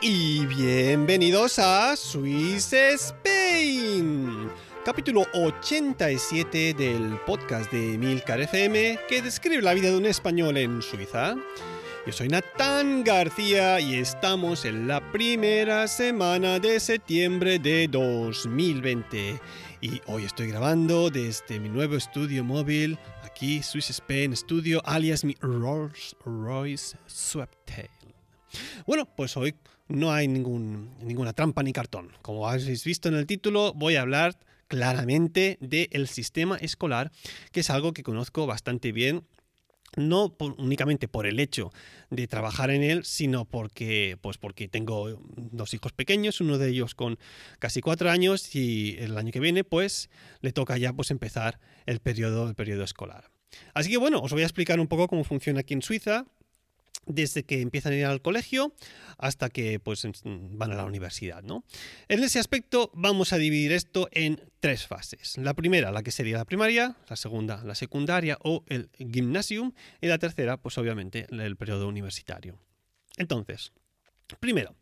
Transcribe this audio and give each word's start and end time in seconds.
Y 0.00 0.46
bienvenidos 0.46 1.58
a 1.58 1.96
Swiss 1.96 2.72
Spain, 2.72 4.48
capítulo 4.88 5.26
87 5.34 6.72
del 6.72 7.18
podcast 7.26 7.70
de 7.70 7.98
Milcar 7.98 8.40
FM 8.40 8.98
que 9.06 9.20
describe 9.20 9.60
la 9.60 9.74
vida 9.74 9.90
de 9.90 9.98
un 9.98 10.06
español 10.06 10.56
en 10.56 10.80
Suiza. 10.80 11.36
Yo 12.06 12.12
soy 12.14 12.28
Natán 12.28 13.04
García 13.04 13.80
y 13.80 13.96
estamos 13.96 14.64
en 14.64 14.88
la 14.88 15.12
primera 15.12 15.86
semana 15.88 16.58
de 16.58 16.80
septiembre 16.80 17.58
de 17.58 17.86
2020. 17.86 19.38
Y 19.82 20.00
hoy 20.06 20.24
estoy 20.24 20.48
grabando 20.48 21.10
desde 21.10 21.60
mi 21.60 21.68
nuevo 21.68 21.94
estudio 21.94 22.42
móvil, 22.42 22.98
aquí 23.24 23.62
Swiss 23.62 23.90
Spain 23.90 24.34
Studio, 24.34 24.80
alias 24.86 25.22
mi 25.22 25.36
Rolls 25.42 26.16
Royce 26.24 26.96
Sweptail. 27.04 27.90
Bueno, 28.86 29.04
pues 29.04 29.36
hoy 29.36 29.54
no 29.88 30.10
hay 30.10 30.28
ninguna 30.28 31.34
trampa 31.34 31.62
ni 31.62 31.74
cartón. 31.74 32.10
Como 32.22 32.48
habéis 32.48 32.84
visto 32.84 33.10
en 33.10 33.16
el 33.16 33.26
título, 33.26 33.74
voy 33.74 33.96
a 33.96 34.00
hablar 34.00 34.34
claramente 34.68 35.58
del 35.60 36.08
sistema 36.08 36.56
escolar, 36.56 37.10
que 37.52 37.60
es 37.60 37.70
algo 37.70 37.92
que 37.92 38.02
conozco 38.02 38.46
bastante 38.46 38.92
bien 38.92 39.24
no 39.96 40.36
únicamente 40.58 41.08
por 41.08 41.26
el 41.26 41.40
hecho 41.40 41.72
de 42.10 42.26
trabajar 42.26 42.70
en 42.70 42.82
él, 42.82 43.04
sino 43.04 43.44
porque, 43.44 44.18
pues 44.20 44.38
porque 44.38 44.68
tengo 44.68 45.20
dos 45.34 45.74
hijos 45.74 45.92
pequeños, 45.92 46.40
uno 46.40 46.58
de 46.58 46.68
ellos 46.68 46.94
con 46.94 47.18
casi 47.58 47.80
cuatro 47.80 48.10
años 48.10 48.54
y 48.54 48.96
el 48.98 49.16
año 49.16 49.32
que 49.32 49.40
viene, 49.40 49.64
pues 49.64 50.10
le 50.40 50.52
toca 50.52 50.76
ya 50.76 50.92
pues 50.92 51.10
empezar 51.10 51.58
el 51.86 52.00
periodo, 52.00 52.48
el 52.48 52.54
periodo 52.54 52.84
escolar. 52.84 53.30
Así 53.72 53.90
que 53.90 53.96
bueno, 53.96 54.20
os 54.20 54.32
voy 54.32 54.42
a 54.42 54.46
explicar 54.46 54.78
un 54.78 54.88
poco 54.88 55.08
cómo 55.08 55.24
funciona 55.24 55.60
aquí 55.60 55.74
en 55.74 55.82
Suiza, 55.82 56.26
desde 57.06 57.44
que 57.44 57.60
empiezan 57.60 57.92
a 57.92 57.96
ir 57.96 58.04
al 58.04 58.22
colegio 58.22 58.74
hasta 59.16 59.48
que 59.48 59.80
pues, 59.80 60.06
van 60.24 60.72
a 60.72 60.76
la 60.76 60.84
universidad. 60.84 61.42
¿no? 61.42 61.64
En 62.08 62.22
ese 62.22 62.38
aspecto 62.38 62.90
vamos 62.94 63.32
a 63.32 63.38
dividir 63.38 63.72
esto 63.72 64.08
en 64.12 64.40
tres 64.60 64.86
fases. 64.86 65.38
La 65.38 65.54
primera, 65.54 65.90
la 65.90 66.02
que 66.02 66.10
sería 66.10 66.38
la 66.38 66.44
primaria, 66.44 66.96
la 67.08 67.16
segunda, 67.16 67.62
la 67.64 67.74
secundaria 67.74 68.38
o 68.42 68.64
el 68.66 68.90
gymnasium, 68.98 69.72
y 70.00 70.06
la 70.06 70.18
tercera, 70.18 70.56
pues 70.56 70.78
obviamente, 70.78 71.26
el 71.30 71.56
periodo 71.56 71.88
universitario. 71.88 72.58
Entonces, 73.16 73.72
primero, 74.40 74.74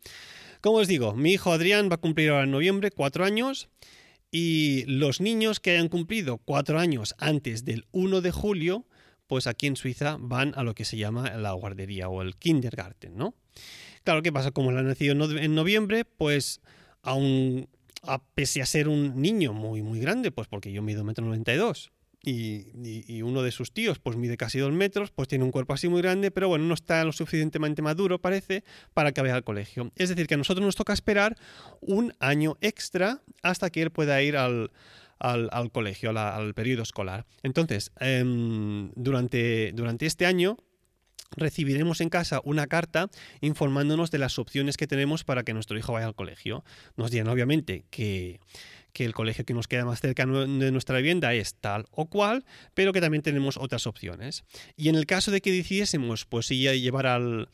como 0.61 0.77
os 0.77 0.87
digo, 0.87 1.15
mi 1.15 1.33
hijo 1.33 1.51
Adrián 1.51 1.89
va 1.89 1.95
a 1.95 2.01
cumplir 2.01 2.29
ahora 2.29 2.43
en 2.43 2.51
noviembre 2.51 2.91
cuatro 2.91 3.23
años 3.23 3.69
y 4.31 4.83
los 4.85 5.21
niños 5.21 5.59
que 5.59 5.71
hayan 5.71 5.87
cumplido 5.87 6.37
cuatro 6.37 6.79
años 6.79 7.15
antes 7.17 7.63
del 7.63 7.85
1 7.91 8.21
de 8.21 8.31
julio, 8.31 8.85
pues 9.27 9.47
aquí 9.47 9.67
en 9.67 9.75
Suiza 9.75 10.17
van 10.19 10.53
a 10.55 10.63
lo 10.63 10.73
que 10.73 10.85
se 10.85 10.97
llama 10.97 11.29
la 11.37 11.51
guardería 11.51 12.09
o 12.09 12.21
el 12.21 12.35
kindergarten, 12.35 13.15
¿no? 13.17 13.35
Claro, 14.03 14.21
¿qué 14.21 14.31
pasa? 14.31 14.51
Como 14.51 14.71
él 14.71 14.77
ha 14.77 14.83
nacido 14.83 15.13
en 15.37 15.55
noviembre, 15.55 16.05
pues 16.05 16.61
aún, 17.01 17.67
a, 18.03 18.23
pese 18.23 18.61
a 18.61 18.65
ser 18.65 18.87
un 18.87 19.21
niño 19.21 19.53
muy, 19.53 19.81
muy 19.81 19.99
grande, 19.99 20.31
pues 20.31 20.47
porque 20.47 20.71
yo 20.71 20.81
mido 20.81 21.03
1,92 21.03 21.87
m 21.87 21.97
y, 22.23 23.05
y, 23.07 23.21
uno 23.21 23.41
de 23.41 23.51
sus 23.51 23.71
tíos 23.71 23.99
pues 23.99 24.17
mide 24.17 24.35
casi 24.35 24.59
dos 24.59 24.73
metros, 24.73 25.11
pues 25.11 25.27
tiene 25.27 25.45
un 25.45 25.51
cuerpo 25.51 25.73
así 25.73 25.87
muy 25.87 26.01
grande, 26.01 26.31
pero 26.31 26.49
bueno, 26.49 26.65
no 26.65 26.73
está 26.73 27.03
lo 27.05 27.13
suficientemente 27.13 27.81
maduro, 27.81 28.19
parece, 28.19 28.63
para 28.93 29.11
que 29.11 29.21
vaya 29.21 29.35
al 29.35 29.43
colegio. 29.43 29.91
Es 29.95 30.09
decir, 30.09 30.27
que 30.27 30.33
a 30.33 30.37
nosotros 30.37 30.65
nos 30.65 30.75
toca 30.75 30.91
esperar 30.93 31.37
un 31.79 32.13
año 32.19 32.57
extra 32.59 33.21
hasta 33.43 33.69
que 33.69 33.81
él 33.81 33.91
pueda 33.91 34.21
ir 34.21 34.35
al, 34.35 34.71
al, 35.19 35.71
colegio, 35.71 36.17
al 36.17 36.53
periodo 36.53 36.83
escolar. 36.83 37.25
Entonces, 37.43 37.91
em, 37.99 38.91
durante, 38.95 39.71
durante 39.73 40.05
este 40.05 40.25
año 40.25 40.57
recibiremos 41.35 42.01
en 42.01 42.09
casa 42.09 42.41
una 42.43 42.67
carta 42.67 43.09
informándonos 43.41 44.11
de 44.11 44.19
las 44.19 44.39
opciones 44.39 44.77
que 44.77 44.87
tenemos 44.87 45.23
para 45.23 45.43
que 45.43 45.53
nuestro 45.53 45.77
hijo 45.77 45.93
vaya 45.93 46.07
al 46.07 46.15
colegio. 46.15 46.63
Nos 46.95 47.11
dirán 47.11 47.27
obviamente 47.27 47.85
que, 47.89 48.39
el 48.93 49.13
colegio 49.13 49.45
que 49.45 49.53
nos 49.53 49.67
queda 49.67 49.85
más 49.85 50.01
cerca 50.01 50.25
de 50.25 50.71
nuestra 50.71 50.97
vivienda 50.97 51.31
es 51.35 51.53
tal 51.53 51.85
o 51.91 52.09
cual, 52.09 52.45
pero 52.73 52.93
que 52.93 53.01
también 53.01 53.21
tenemos 53.21 53.57
otras 53.57 53.85
opciones. 53.85 54.43
Y 54.75 54.89
en 54.89 54.95
el 54.95 55.05
caso 55.05 55.29
de 55.29 55.39
que 55.39 55.51
decidiésemos 55.51 56.25
pues 56.25 56.49
llevar 56.49 57.05
al, 57.05 57.49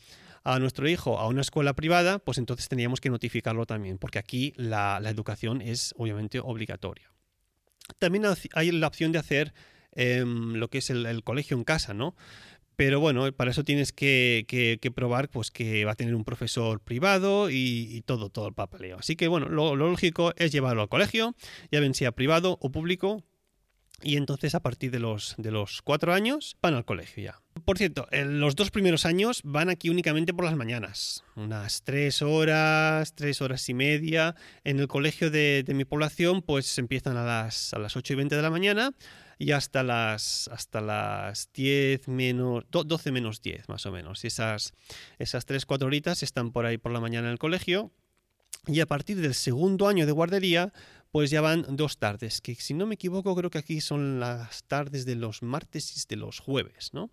a 0.45 0.59
nuestro 0.59 0.87
hijo 0.87 1.19
a 1.19 1.27
una 1.27 1.41
escuela 1.41 1.73
privada, 1.73 2.19
pues 2.19 2.37
entonces 2.37 2.69
tendríamos 2.69 3.01
que 3.01 3.09
notificarlo 3.09 3.65
también, 3.65 3.97
porque 3.97 4.19
aquí 4.19 4.53
la 4.55 5.01
educación 5.03 5.61
es 5.61 5.93
obviamente 5.97 6.39
obligatoria. 6.39 7.12
También 7.99 8.25
hay 8.53 8.71
la 8.71 8.87
opción 8.87 9.11
de 9.11 9.19
hacer 9.19 9.53
em, 9.91 10.53
lo 10.55 10.69
que 10.69 10.79
es 10.79 10.89
el, 10.89 11.23
colegio 11.23 11.57
en 11.57 11.63
casa, 11.63 11.93
¿no? 11.93 12.15
Pero 12.75 12.99
bueno, 12.99 13.31
para 13.33 13.51
eso 13.51 13.63
tienes 13.63 13.93
que, 13.93 14.45
probar 14.95 15.29
pues, 15.29 15.51
que 15.51 15.85
va 15.85 15.91
a 15.91 15.95
tener 15.95 16.15
un 16.15 16.23
profesor 16.23 16.79
privado 16.79 17.49
y, 17.51 18.01
todo, 18.05 18.29
todo 18.29 18.47
el 18.47 18.53
papeleo. 18.53 18.97
Así 18.97 19.15
que 19.15 19.27
bueno, 19.27 19.47
lo, 19.47 19.75
lógico 19.75 20.33
es 20.37 20.51
llevarlo 20.51 20.81
al 20.81 20.89
colegio, 20.89 21.35
ya 21.71 21.79
ven 21.79 21.93
sea 21.93 22.11
privado 22.11 22.57
o 22.61 22.71
público, 22.71 23.23
y 24.01 24.17
entonces 24.17 24.55
a 24.55 24.61
partir 24.61 24.91
de 24.91 24.99
los, 24.99 25.35
de 25.37 25.51
los 25.51 25.81
cuatro 25.81 26.13
años 26.13 26.57
van 26.61 26.73
al 26.73 26.85
colegio 26.85 27.23
ya. 27.23 27.42
Por 27.65 27.77
cierto, 27.77 28.07
los 28.11 28.55
dos 28.55 28.71
primeros 28.71 29.05
años 29.05 29.41
van 29.43 29.69
aquí 29.69 29.89
únicamente 29.89 30.33
por 30.33 30.43
las 30.43 30.55
mañanas, 30.55 31.23
unas 31.35 31.83
tres 31.83 32.21
horas, 32.21 33.13
tres 33.15 33.41
horas 33.41 33.69
y 33.69 33.73
media. 33.73 34.35
En 34.63 34.79
el 34.79 34.87
colegio 34.87 35.31
de, 35.31 35.63
mi 35.69 35.85
población 35.85 36.41
pues 36.41 36.77
empiezan 36.77 37.15
a 37.15 37.23
las, 37.23 37.73
a 37.73 37.79
las 37.79 37.95
8 37.95 38.13
y 38.13 38.15
20 38.17 38.35
de 38.35 38.41
la 38.41 38.49
mañana 38.49 38.91
y 39.37 39.51
hasta 39.51 39.83
las, 39.83 40.49
hasta 40.49 40.81
las 40.81 41.49
10 41.53 42.07
menos, 42.07 42.65
12 42.69 43.11
menos 43.11 43.41
10 43.41 43.69
más 43.69 43.85
o 43.85 43.91
menos. 43.91 44.23
Y 44.23 44.27
esas, 44.27 44.73
esas 45.17 45.47
3-4 45.47 45.83
horitas 45.83 46.23
están 46.23 46.51
por 46.51 46.65
ahí 46.65 46.77
por 46.77 46.91
la 46.91 46.99
mañana 46.99 47.27
en 47.27 47.33
el 47.33 47.39
colegio. 47.39 47.91
Y 48.67 48.79
a 48.79 48.85
partir 48.85 49.19
del 49.19 49.33
segundo 49.33 49.87
año 49.87 50.05
de 50.05 50.11
guardería, 50.11 50.71
pues 51.13 51.29
ya 51.29 51.41
van 51.41 51.63
dos 51.69 51.99
tardes, 51.99 52.41
que 52.41 52.55
si 52.55 52.73
no 52.73 52.87
me 52.87 52.95
equivoco 52.95 53.35
creo 53.35 53.51
que 53.51 53.59
aquí 53.59 53.81
son 53.81 54.19
las 54.19 54.63
tardes 54.63 55.05
de 55.05 55.13
los 55.13 55.43
martes 55.43 55.95
y 55.95 56.07
de 56.09 56.15
los 56.15 56.39
jueves, 56.39 56.89
¿no? 56.91 57.11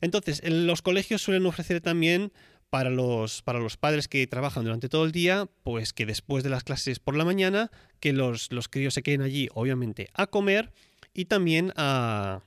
Entonces, 0.00 0.40
en 0.42 0.66
los 0.66 0.80
colegios 0.80 1.20
suelen 1.20 1.44
ofrecer 1.44 1.82
también 1.82 2.32
para 2.70 2.88
los, 2.88 3.42
para 3.42 3.58
los 3.58 3.76
padres 3.76 4.08
que 4.08 4.26
trabajan 4.26 4.64
durante 4.64 4.88
todo 4.88 5.04
el 5.04 5.12
día, 5.12 5.50
pues 5.62 5.92
que 5.92 6.06
después 6.06 6.42
de 6.44 6.48
las 6.48 6.64
clases 6.64 6.98
por 6.98 7.14
la 7.14 7.26
mañana, 7.26 7.70
que 8.00 8.14
los, 8.14 8.50
los 8.52 8.68
críos 8.68 8.94
se 8.94 9.02
queden 9.02 9.20
allí, 9.20 9.50
obviamente, 9.52 10.08
a 10.14 10.26
comer 10.26 10.72
y 11.12 11.26
también 11.26 11.74
a, 11.76 12.40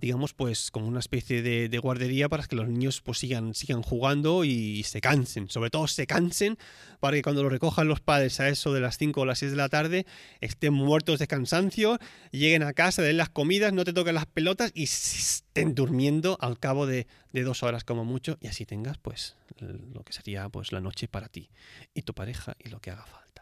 digamos, 0.00 0.34
pues 0.34 0.70
como 0.70 0.86
una 0.86 1.00
especie 1.00 1.42
de, 1.42 1.78
guardería 1.78 2.28
para 2.28 2.44
que 2.44 2.56
los 2.56 2.68
niños 2.68 3.00
pues 3.00 3.18
sigan, 3.18 3.54
sigan 3.54 3.82
jugando 3.82 4.44
y 4.44 4.82
se 4.84 5.00
cansen, 5.00 5.48
sobre 5.48 5.70
todo 5.70 5.86
se 5.86 6.06
cansen 6.06 6.58
para 7.00 7.16
que 7.16 7.22
cuando 7.22 7.42
lo 7.42 7.48
recojan 7.48 7.88
los 7.88 8.00
padres 8.00 8.40
a 8.40 8.48
eso 8.48 8.72
de 8.72 8.80
las 8.80 8.98
5 8.98 9.20
o 9.20 9.24
las 9.24 9.38
6 9.40 9.52
de 9.52 9.56
la 9.56 9.68
tarde 9.68 10.06
estén 10.40 10.72
muertos 10.72 11.18
de 11.18 11.26
cansancio, 11.26 11.98
lleguen 12.30 12.62
a 12.62 12.72
casa, 12.72 13.02
den 13.02 13.16
las 13.16 13.28
comidas, 13.28 13.72
no 13.72 13.84
te 13.84 13.92
toquen 13.92 14.14
las 14.14 14.26
pelotas 14.26 14.72
y 14.74 14.84
estén 14.84 15.74
durmiendo 15.74 16.38
al 16.40 16.58
cabo 16.58 16.86
de, 16.86 17.06
de 17.32 17.42
dos 17.42 17.62
horas 17.62 17.84
como 17.84 18.04
mucho 18.04 18.38
y 18.40 18.48
así 18.48 18.66
tengas 18.66 18.98
pues 18.98 19.36
lo 19.58 20.02
que 20.04 20.12
sería 20.12 20.48
pues 20.48 20.72
la 20.72 20.80
noche 20.80 21.08
para 21.08 21.28
ti 21.28 21.50
y 21.94 22.02
tu 22.02 22.14
pareja 22.14 22.56
y 22.58 22.68
lo 22.68 22.80
que 22.80 22.90
haga 22.90 23.04
falta. 23.06 23.41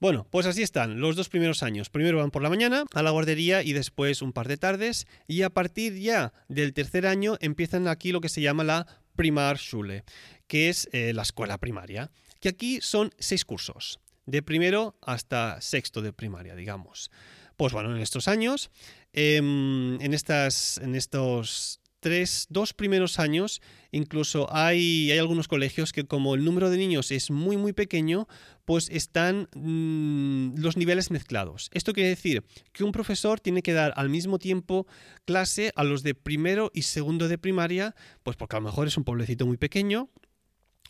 Bueno, 0.00 0.28
pues 0.30 0.46
así 0.46 0.62
están 0.62 1.00
los 1.00 1.16
dos 1.16 1.28
primeros 1.28 1.64
años. 1.64 1.90
Primero 1.90 2.18
van 2.18 2.30
por 2.30 2.42
la 2.42 2.48
mañana 2.48 2.84
a 2.94 3.02
la 3.02 3.10
guardería 3.10 3.64
y 3.64 3.72
después 3.72 4.22
un 4.22 4.32
par 4.32 4.46
de 4.46 4.56
tardes. 4.56 5.08
Y 5.26 5.42
a 5.42 5.50
partir 5.50 5.94
ya 5.94 6.32
del 6.48 6.72
tercer 6.72 7.04
año 7.06 7.36
empiezan 7.40 7.88
aquí 7.88 8.12
lo 8.12 8.20
que 8.20 8.28
se 8.28 8.40
llama 8.40 8.62
la 8.62 8.86
Primarschule, 9.16 10.04
que 10.46 10.68
es 10.68 10.88
eh, 10.92 11.12
la 11.12 11.22
escuela 11.22 11.58
primaria. 11.58 12.12
Que 12.40 12.50
aquí 12.50 12.80
son 12.80 13.12
seis 13.18 13.44
cursos, 13.44 13.98
de 14.24 14.40
primero 14.42 14.96
hasta 15.02 15.60
sexto 15.60 16.00
de 16.00 16.12
primaria, 16.12 16.54
digamos. 16.54 17.10
Pues 17.56 17.72
bueno, 17.72 17.94
en 17.96 18.00
estos 18.00 18.28
años 18.28 18.70
em, 19.12 20.00
en, 20.00 20.14
estas, 20.14 20.78
en 20.78 20.94
estos 20.94 21.80
tres, 22.00 22.46
dos 22.48 22.74
primeros 22.74 23.18
años, 23.18 23.60
incluso 23.90 24.48
hay, 24.54 25.10
hay 25.10 25.18
algunos 25.18 25.48
colegios 25.48 25.92
que 25.92 26.04
como 26.04 26.34
el 26.34 26.44
número 26.44 26.70
de 26.70 26.78
niños 26.78 27.10
es 27.10 27.30
muy 27.30 27.56
muy 27.56 27.72
pequeño, 27.72 28.28
pues 28.64 28.88
están 28.90 29.48
mm, 29.54 30.60
los 30.60 30.76
niveles 30.76 31.10
mezclados. 31.10 31.70
Esto 31.72 31.92
quiere 31.92 32.10
decir 32.10 32.44
que 32.72 32.84
un 32.84 32.92
profesor 32.92 33.40
tiene 33.40 33.62
que 33.62 33.72
dar 33.72 33.92
al 33.96 34.08
mismo 34.08 34.38
tiempo 34.38 34.86
clase 35.24 35.72
a 35.74 35.84
los 35.84 36.02
de 36.02 36.14
primero 36.14 36.70
y 36.74 36.82
segundo 36.82 37.28
de 37.28 37.38
primaria, 37.38 37.94
pues 38.22 38.36
porque 38.36 38.56
a 38.56 38.60
lo 38.60 38.66
mejor 38.66 38.86
es 38.86 38.96
un 38.96 39.04
pueblecito 39.04 39.46
muy 39.46 39.56
pequeño 39.56 40.10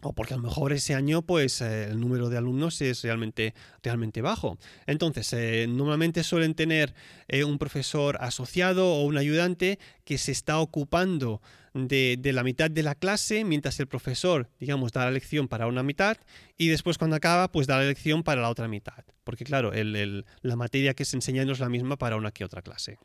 o 0.02 0.12
porque 0.12 0.34
a 0.34 0.36
lo 0.36 0.42
mejor 0.42 0.72
ese 0.72 0.94
año 0.94 1.22
pues 1.22 1.60
eh, 1.60 1.84
el 1.84 2.00
número 2.00 2.28
de 2.28 2.38
alumnos 2.38 2.80
es 2.80 3.02
realmente, 3.02 3.54
realmente 3.82 4.22
bajo. 4.22 4.58
Entonces, 4.86 5.32
eh, 5.32 5.66
normalmente 5.68 6.22
suelen 6.22 6.54
tener 6.54 6.94
eh, 7.28 7.44
un 7.44 7.58
profesor 7.58 8.18
asociado 8.20 8.92
o 8.92 9.04
un 9.04 9.18
ayudante 9.18 9.78
que 10.04 10.18
se 10.18 10.32
está 10.32 10.58
ocupando 10.58 11.40
de, 11.74 12.18
la 12.32 12.42
mitad 12.42 12.70
de 12.70 12.82
la 12.82 12.94
clase, 12.94 13.44
mientras 13.44 13.78
el 13.78 13.86
profesor, 13.86 14.48
digamos, 14.58 14.92
da 14.92 15.04
la 15.04 15.10
lección 15.10 15.48
para 15.48 15.66
una 15.66 15.82
mitad 15.82 16.16
y 16.56 16.68
después 16.68 16.98
cuando 16.98 17.16
acaba, 17.16 17.52
pues 17.52 17.66
da 17.66 17.78
la 17.78 17.84
lección 17.84 18.22
para 18.22 18.42
la 18.42 18.50
otra 18.50 18.68
mitad. 18.68 19.04
Porque 19.22 19.44
claro, 19.44 19.72
la 19.74 20.56
materia 20.56 20.94
que 20.94 21.04
se 21.04 21.16
enseña 21.16 21.44
no 21.44 21.52
es 21.52 21.60
la 21.60 21.68
misma 21.68 21.96
para 21.96 22.16
una 22.16 22.30
que 22.32 22.44
otra 22.44 22.62
clase. 22.62 22.98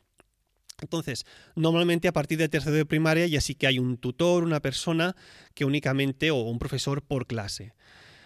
Entonces, 0.80 1.24
normalmente 1.54 2.08
a 2.08 2.12
partir 2.12 2.38
de 2.38 2.48
tercero 2.48 2.74
de 2.74 2.86
primaria 2.86 3.26
ya 3.26 3.40
sí 3.40 3.54
que 3.54 3.66
hay 3.66 3.78
un 3.78 3.96
tutor, 3.96 4.44
una 4.44 4.60
persona 4.60 5.14
que 5.54 5.64
únicamente, 5.64 6.30
o 6.30 6.42
un 6.42 6.58
profesor 6.58 7.02
por 7.02 7.26
clase. 7.26 7.74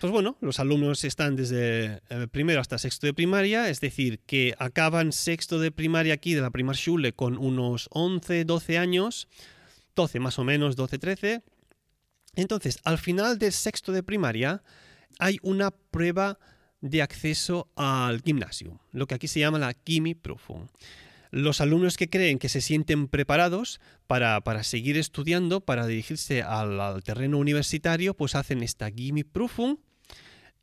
Pues 0.00 0.12
bueno, 0.12 0.36
los 0.40 0.60
alumnos 0.60 1.02
están 1.02 1.34
desde 1.34 2.02
eh, 2.08 2.28
primero 2.30 2.60
hasta 2.60 2.78
sexto 2.78 3.06
de 3.06 3.14
primaria, 3.14 3.68
es 3.68 3.80
decir, 3.80 4.20
que 4.20 4.54
acaban 4.58 5.12
sexto 5.12 5.58
de 5.58 5.72
primaria 5.72 6.14
aquí 6.14 6.34
de 6.34 6.40
la 6.40 6.50
Primarschule 6.50 7.12
con 7.12 7.36
unos 7.36 7.88
11, 7.90 8.44
12 8.44 8.78
años, 8.78 9.26
12 9.96 10.20
más 10.20 10.38
o 10.38 10.44
menos, 10.44 10.76
12, 10.76 10.98
13. 10.98 11.42
Entonces, 12.36 12.78
al 12.84 12.98
final 12.98 13.38
del 13.38 13.52
sexto 13.52 13.90
de 13.90 14.04
primaria 14.04 14.62
hay 15.18 15.38
una 15.42 15.72
prueba 15.72 16.38
de 16.80 17.02
acceso 17.02 17.68
al 17.74 18.22
gimnasio, 18.22 18.80
lo 18.92 19.08
que 19.08 19.16
aquí 19.16 19.26
se 19.26 19.40
llama 19.40 19.58
la 19.58 19.74
Gimmi-Prüfung 19.74 20.68
los 21.30 21.60
alumnos 21.60 21.96
que 21.96 22.08
creen 22.08 22.38
que 22.38 22.48
se 22.48 22.60
sienten 22.60 23.08
preparados 23.08 23.80
para, 24.06 24.40
seguir 24.62 24.96
estudiando, 24.96 25.60
para 25.60 25.86
dirigirse 25.86 26.42
al, 26.42 27.02
terreno 27.02 27.38
universitario, 27.38 28.14
pues 28.14 28.34
hacen 28.34 28.62
esta 28.62 28.90
Gimme 28.90 29.24
Prüfung. 29.24 29.78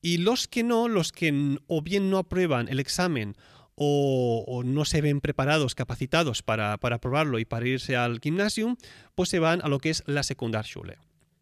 Y 0.02 0.18
los 0.18 0.48
que 0.48 0.64
no, 0.64 0.88
los 0.88 1.12
que 1.12 1.58
o 1.68 1.82
bien 1.82 2.10
no 2.10 2.20
aprueban 2.20 2.68
el 2.68 2.80
examen 2.80 3.36
o, 3.76 4.62
no 4.64 4.86
se 4.86 5.02
ven 5.02 5.20
preparados, 5.20 5.76
capacitados 5.76 6.44
para, 6.44 6.78
para 6.78 6.98
aprobarlo 6.98 7.40
y 7.40 7.46
para 7.46 7.68
irse 7.68 7.96
al 7.96 8.20
gimnasio, 8.20 8.78
pues 9.16 9.30
se 9.30 9.40
van 9.40 9.62
a 9.64 9.68
lo 9.68 9.80
que 9.80 9.90
es 9.90 10.04
la 10.06 10.24
Sekundarschule. 10.24 10.98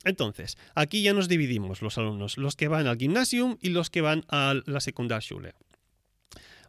Entonces, 0.06 0.58
aquí 0.76 1.02
ya 1.02 1.14
nos 1.14 1.28
dividimos 1.28 1.82
los 1.82 1.98
alumnos, 1.98 2.38
los 2.38 2.56
que 2.56 2.68
van 2.68 2.88
al 2.88 2.98
gimnasio 2.98 3.58
y 3.62 3.70
los 3.70 3.90
que 3.90 4.02
van 4.02 4.26
a 4.28 4.54
la 4.66 4.80
Sekundarschule. 4.80 5.54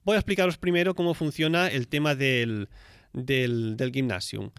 Voy 0.05 0.17
a 0.17 0.19
explicaros 0.19 0.59
primero 0.59 0.95
cómo 0.95 1.15
funciona 1.15 1.69
el 1.69 1.89
tema 1.89 2.15
del, 2.15 2.69
del, 3.15 3.91
gimnasio. 3.91 4.53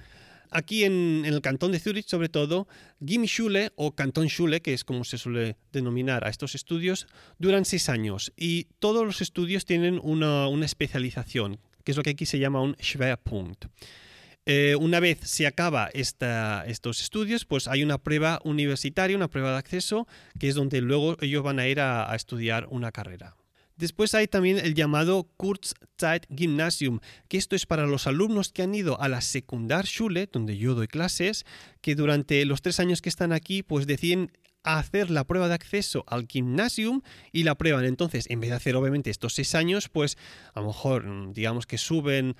Aquí 0.49 0.85
en, 0.85 1.23
el 1.23 1.39
cantón 1.41 1.71
de 1.71 1.79
Zurich, 1.79 2.07
sobre 2.07 2.29
todo, 2.29 2.67
Gimmischule 3.05 3.71
o 3.75 3.93
Schule, 4.27 4.61
que 4.61 4.73
es 4.73 4.83
como 4.83 5.03
se 5.03 5.19
suele 5.19 5.57
denominar 5.71 6.25
a 6.25 6.29
estos 6.29 6.55
estudios, 6.55 7.07
duran 7.37 7.63
seis 7.65 7.89
años 7.89 8.33
y 8.35 8.65
todos 8.79 9.05
los 9.05 9.21
estudios 9.21 9.65
tienen 9.65 9.99
una, 10.01 10.47
especialización, 10.65 11.59
que 11.83 11.91
es 11.91 11.97
lo 11.97 12.01
que 12.01 12.11
aquí 12.11 12.25
se 12.25 12.39
llama 12.39 12.61
un 12.61 12.75
Schwerpunkt. 12.81 13.65
Eh, 14.47 14.75
una 14.79 14.99
vez 14.99 15.19
se 15.23 15.45
acaba 15.45 15.89
estos 15.93 17.01
estudios, 17.01 17.45
pues 17.45 17.67
hay 17.67 17.83
una 17.83 17.99
prueba 17.99 18.39
universitaria, 18.43 19.15
una 19.15 19.29
prueba 19.29 19.51
de 19.51 19.57
acceso, 19.57 20.07
que 20.39 20.47
es 20.47 20.55
donde 20.55 20.81
luego 20.81 21.17
ellos 21.21 21.43
van 21.43 21.59
a 21.59 21.67
ir 21.67 21.79
a 21.81 22.15
estudiar 22.15 22.67
una 22.71 22.91
carrera. 22.91 23.35
Después 23.77 24.15
hay 24.15 24.27
también 24.27 24.57
el 24.57 24.73
llamado 24.73 25.27
Kurzzeit-Gymnasium, 25.37 27.01
que 27.27 27.37
esto 27.37 27.55
es 27.55 27.65
para 27.65 27.85
los 27.85 28.07
alumnos 28.07 28.51
que 28.53 28.63
han 28.63 28.73
ido 28.73 29.01
a 29.01 29.09
la 29.09 29.21
Sekundarschule, 29.21 30.29
donde 30.31 30.57
yo 30.57 30.75
doy 30.75 30.87
clases, 30.87 31.45
que 31.81 31.95
durante 31.95 32.43
los 32.45 32.61
tres 32.61 32.79
años 32.79 33.01
que 33.01 33.09
están 33.09 33.33
aquí, 33.33 33.63
pues 33.63 33.85
deciden 33.85 34.31
hacer 34.63 35.11
la 35.11 35.25
prueba 35.25 35.47
de 35.47 35.53
acceso 35.53 36.03
al 36.07 36.27
gymnasium 36.27 37.01
y 37.31 37.43
la 37.43 37.55
prueban. 37.55 37.85
Entonces, 37.85 38.25
en 38.29 38.39
vez 38.39 38.49
de 38.49 38.55
hacer 38.55 38.75
obviamente 38.75 39.09
estos 39.09 39.35
seis 39.35 39.55
años, 39.55 39.89
pues 39.89 40.17
a 40.53 40.61
lo 40.61 40.67
mejor 40.67 41.05
mm, 41.05 41.33
digamos 41.33 41.67
que 41.67 41.77
suben 41.77 42.35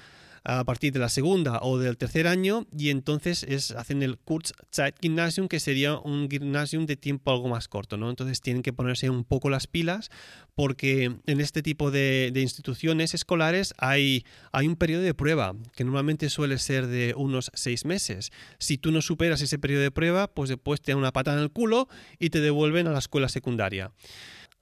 a 0.45 0.63
partir 0.63 0.93
de 0.93 0.99
la 0.99 1.09
segunda 1.09 1.59
o 1.61 1.79
del 1.79 1.97
tercer 1.97 2.27
año 2.27 2.67
y 2.77 2.91
entonces 2.91 3.43
es, 3.43 3.71
hacen 3.71 4.03
el 4.03 4.19
Kurzzeit-Gymnasium 4.19 5.47
que 5.47 5.59
sería 5.59 5.97
un 5.97 6.29
gymnasium 6.29 6.85
de 6.85 6.95
tiempo 6.95 7.31
algo 7.31 7.49
más 7.49 7.67
corto, 7.67 7.97
¿no? 7.97 8.09
Entonces 8.09 8.41
tienen 8.41 8.61
que 8.61 8.71
ponerse 8.71 9.09
un 9.09 9.23
poco 9.23 9.49
las 9.49 9.65
pilas 9.65 10.11
porque 10.53 11.15
en 11.25 11.41
este 11.41 11.63
tipo 11.63 11.89
de, 11.91 12.31
instituciones 12.35 13.13
escolares 13.15 13.73
hay, 13.77 14.23
hay 14.51 14.67
un 14.67 14.75
periodo 14.75 15.01
de 15.01 15.15
prueba 15.15 15.55
que 15.75 15.83
normalmente 15.83 16.29
suele 16.29 16.59
ser 16.59 16.87
de 16.87 17.13
unos 17.17 17.51
seis 17.55 17.83
meses. 17.83 18.31
Si 18.59 18.77
tú 18.77 18.91
no 18.91 19.01
superas 19.01 19.41
ese 19.41 19.57
periodo 19.57 19.81
de 19.81 19.91
prueba, 19.91 20.27
pues 20.27 20.49
después 20.49 20.79
te 20.81 20.91
dan 20.91 20.99
una 20.99 21.11
patada 21.11 21.37
en 21.37 21.43
el 21.43 21.51
culo 21.51 21.89
y 22.19 22.29
te 22.29 22.39
devuelven 22.39 22.87
a 22.87 22.91
la 22.91 22.99
escuela 22.99 23.29
secundaria. 23.29 23.91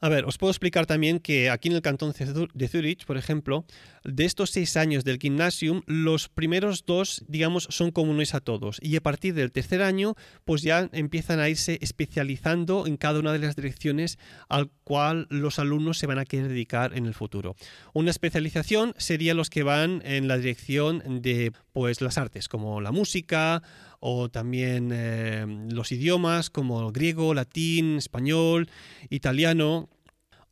A 0.03 0.09
ver, 0.09 0.25
os 0.25 0.37
puedo 0.37 0.51
explicar 0.51 0.85
también 0.85 1.19
que 1.19 1.49
aquí 1.49 1.69
en 1.69 1.75
el 1.75 1.81
cantón 1.81 2.13
de 2.53 2.67
Zurich, 2.67 3.05
por 3.05 3.15
ejemplo, 3.15 3.63
de 4.03 4.25
estos 4.25 4.49
seis 4.49 4.75
años 4.75 5.05
del 5.05 5.17
gymnasium, 5.17 5.81
los 5.85 6.27
primeros 6.27 6.85
dos, 6.85 7.23
digamos, 7.29 7.67
son 7.69 7.91
comunes 7.91 8.35
a 8.35 8.41
todos. 8.41 8.79
Y 8.81 8.97
a 8.97 9.01
partir 9.01 9.33
del 9.33 9.53
tercer 9.53 9.81
año, 9.81 10.15
pues 10.43 10.61
ya 10.61 10.89
empiezan 10.91 11.39
a 11.39 11.47
irse 11.47 11.79
especializando 11.81 12.85
en 12.85 12.97
cada 12.97 13.21
una 13.21 13.31
de 13.31 13.39
las 13.39 13.55
direcciones 13.55 14.19
al 14.49 14.69
cual 14.83 15.25
los 15.29 15.57
alumnos 15.57 15.99
se 15.99 16.07
van 16.07 16.19
a 16.19 16.25
querer 16.25 16.49
dedicar 16.49 16.97
en 16.97 17.05
el 17.05 17.13
futuro. 17.13 17.55
Una 17.93 18.11
especialización 18.11 18.95
sería 18.97 19.33
los 19.33 19.49
que 19.49 19.63
van 19.63 20.01
en 20.03 20.27
la 20.27 20.35
dirección 20.35 21.21
de 21.21 21.53
pues 21.71 22.01
las 22.01 22.17
artes, 22.17 22.49
como 22.49 22.81
la 22.81 22.91
música 22.91 23.63
o 24.05 24.27
también 24.27 24.89
eh, 24.91 25.45
los 25.71 25.93
idiomas 25.93 26.49
como 26.49 26.91
griego, 26.91 27.33
latín, 27.33 27.95
español, 27.95 28.69
italiano. 29.09 29.89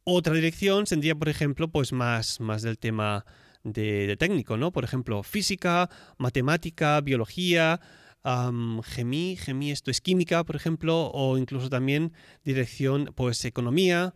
Otra 0.06 0.34
dirección 0.34 0.88
sería, 0.88 1.16
por 1.16 1.28
ejemplo, 1.28 1.68
pues 1.68 1.92
más, 1.92 2.40
más 2.40 2.62
del 2.62 2.78
tema 2.78 3.26
de, 3.66 4.16
técnico, 4.18 4.56
¿no? 4.56 4.72
Por 4.72 4.86
ejemplo, 4.86 5.22
física, 5.22 5.90
matemática, 6.18 7.02
biología, 7.02 7.82
um, 8.24 8.82
gemí, 8.84 9.38
esto 9.70 9.92
es 9.92 10.00
química, 10.00 10.46
por 10.46 10.56
ejemplo, 10.56 11.12
o 11.14 11.38
incluso 11.38 11.70
también 11.70 12.14
dirección, 12.46 13.12
pues 13.16 13.44
economía. 13.44 14.14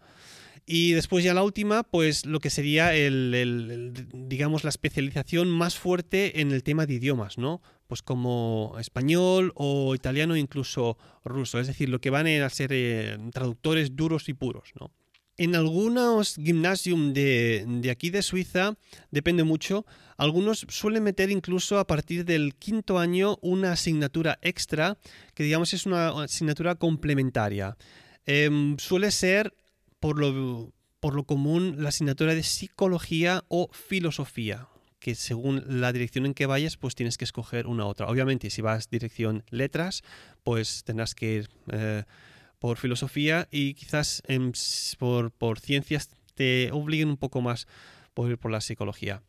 Y 0.65 0.93
después 0.93 1.23
ya 1.23 1.33
la 1.33 1.43
última, 1.43 1.83
pues 1.83 2.25
lo 2.25 2.39
que 2.39 2.49
sería 2.49 2.95
el, 2.95 3.93
digamos, 4.13 4.63
la 4.63 4.69
especialización 4.69 5.49
más 5.49 5.77
fuerte 5.77 6.41
en 6.41 6.51
el 6.51 6.63
tema 6.63 6.85
de 6.85 6.95
idiomas, 6.95 7.37
¿no? 7.37 7.61
pues 7.87 8.01
como 8.01 8.75
español 8.79 9.51
o 9.55 9.93
italiano 9.95 10.35
incluso 10.35 10.97
ruso, 11.23 11.59
es 11.59 11.67
decir, 11.67 11.89
lo 11.89 11.99
que 11.99 12.09
van 12.09 12.27
a 12.27 12.49
ser 12.49 12.71
eh, 12.73 13.17
traductores 13.31 13.95
duros 13.95 14.29
y 14.29 14.33
puros, 14.33 14.71
¿no? 14.79 14.91
En 15.37 15.53
algunos 15.53 16.35
gimnasios 16.35 17.13
de, 17.13 17.65
de, 17.67 17.91
aquí 17.91 18.09
de 18.09 18.21
Suiza, 18.21 18.77
depende 19.11 19.43
mucho, 19.43 19.85
algunos 20.15 20.65
suelen 20.69 21.03
meter 21.03 21.29
incluso 21.29 21.77
a 21.77 21.85
partir 21.85 22.23
del 22.23 22.55
quinto 22.55 22.99
año 22.99 23.37
una 23.41 23.73
asignatura 23.73 24.39
extra, 24.41 24.97
que 25.33 25.43
digamos 25.43 25.73
es 25.73 25.85
una 25.85 26.23
asignatura 26.23 26.75
complementaria. 26.75 27.75
Em, 28.25 28.77
suele 28.77 29.11
ser, 29.11 29.53
por 30.05 30.19
lo, 30.19 30.71
por 30.99 31.15
lo 31.15 31.23
común, 31.23 31.77
la 31.79 31.89
asignatura 31.89 32.35
de 32.35 32.43
psicología 32.43 33.43
o 33.47 33.71
filosofía 33.73 34.67
que 34.99 35.15
según 35.15 35.63
la 35.67 35.91
dirección 35.91 36.27
en 36.27 36.35
que 36.35 36.45
vayas, 36.45 36.77
pues 36.77 36.93
tienes 36.93 37.17
que 37.17 37.25
escoger 37.25 37.65
una 37.65 37.85
u 37.85 37.87
otra. 37.87 38.05
Obviamente, 38.05 38.51
si 38.51 38.61
vas 38.61 38.87
dirección 38.87 39.43
letras, 39.49 40.03
pues 40.43 40.83
tendrás 40.83 41.15
que 41.15 41.33
ir 41.33 41.49
eh, 41.71 42.03
por 42.59 42.77
filosofía 42.77 43.47
y 43.49 43.73
quizás 43.73 44.21
por, 44.99 45.31
por, 45.31 45.59
ciencias 45.59 46.09
te 46.35 46.69
obliguen 46.71 47.09
un 47.09 47.17
poco 47.17 47.41
más 47.41 47.67
por 48.13 48.29
ir 48.29 48.37
por 48.37 48.51
la 48.51 48.61
psicología. 48.61 49.23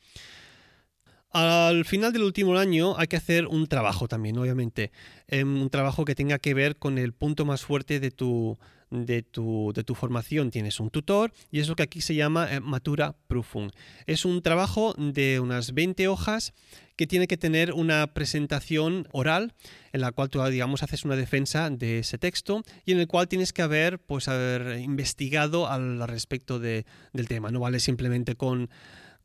Al 1.30 1.87
final 1.87 2.12
del 2.12 2.23
último 2.23 2.54
año 2.59 2.99
hay 2.99 3.06
que 3.06 3.16
hacer 3.16 3.47
un 3.47 3.66
trabajo 3.66 4.09
también, 4.09 4.37
obviamente. 4.37 4.92
Em, 5.26 5.61
un 5.61 5.71
trabajo 5.71 6.04
que 6.04 6.14
tenga 6.14 6.38
que 6.38 6.52
ver 6.52 6.76
con 6.76 6.99
el 6.99 7.14
punto 7.14 7.47
más 7.47 7.62
fuerte 7.62 7.99
de 7.99 8.11
tu, 8.11 8.59
de 8.90 9.23
tu, 9.23 9.73
de 9.75 9.85
tu 9.85 9.95
formación 9.95 10.50
tienes 10.50 10.81
un 10.81 10.90
tutor 10.90 11.33
y 11.50 11.61
es 11.61 11.69
lo 11.69 11.76
que 11.76 11.83
aquí 11.83 12.00
se 12.00 12.14
llama 12.14 12.52
eh, 12.52 12.61
Matura 12.61 13.16
Prüfung. 13.26 13.71
Es 14.07 14.25
un 14.25 14.43
trabajo 14.43 14.95
de 14.97 15.40
unas 15.40 15.75
20 15.75 16.09
hojas 16.09 16.55
que 16.97 17.07
tiene 17.07 17.26
que 17.26 17.37
tener 17.37 17.73
una 17.73 18.07
presentación 18.14 19.07
oral 19.12 19.55
en 19.93 20.00
la 20.00 20.12
cual 20.12 20.31
tú, 20.31 20.43
digamos, 20.45 20.83
haces 20.83 21.05
una 21.05 21.16
defensa 21.16 21.69
de 21.71 21.99
ese 21.99 22.19
texto 22.19 22.62
y 22.85 22.93
en 22.93 23.00
el 23.00 23.07
cual 23.07 23.28
tienes 23.28 23.52
que 23.52 23.62
haber, 23.62 23.99
pues, 23.99 24.28
haber 24.28 24.78
investigado 24.81 25.69
al 25.69 26.07
respecto 26.09 26.59
de, 26.59 26.87
del 27.12 27.28
tema. 27.28 27.50
No 27.50 27.61
vale 27.61 27.81
simplemente 27.81 28.35
con, 28.35 28.71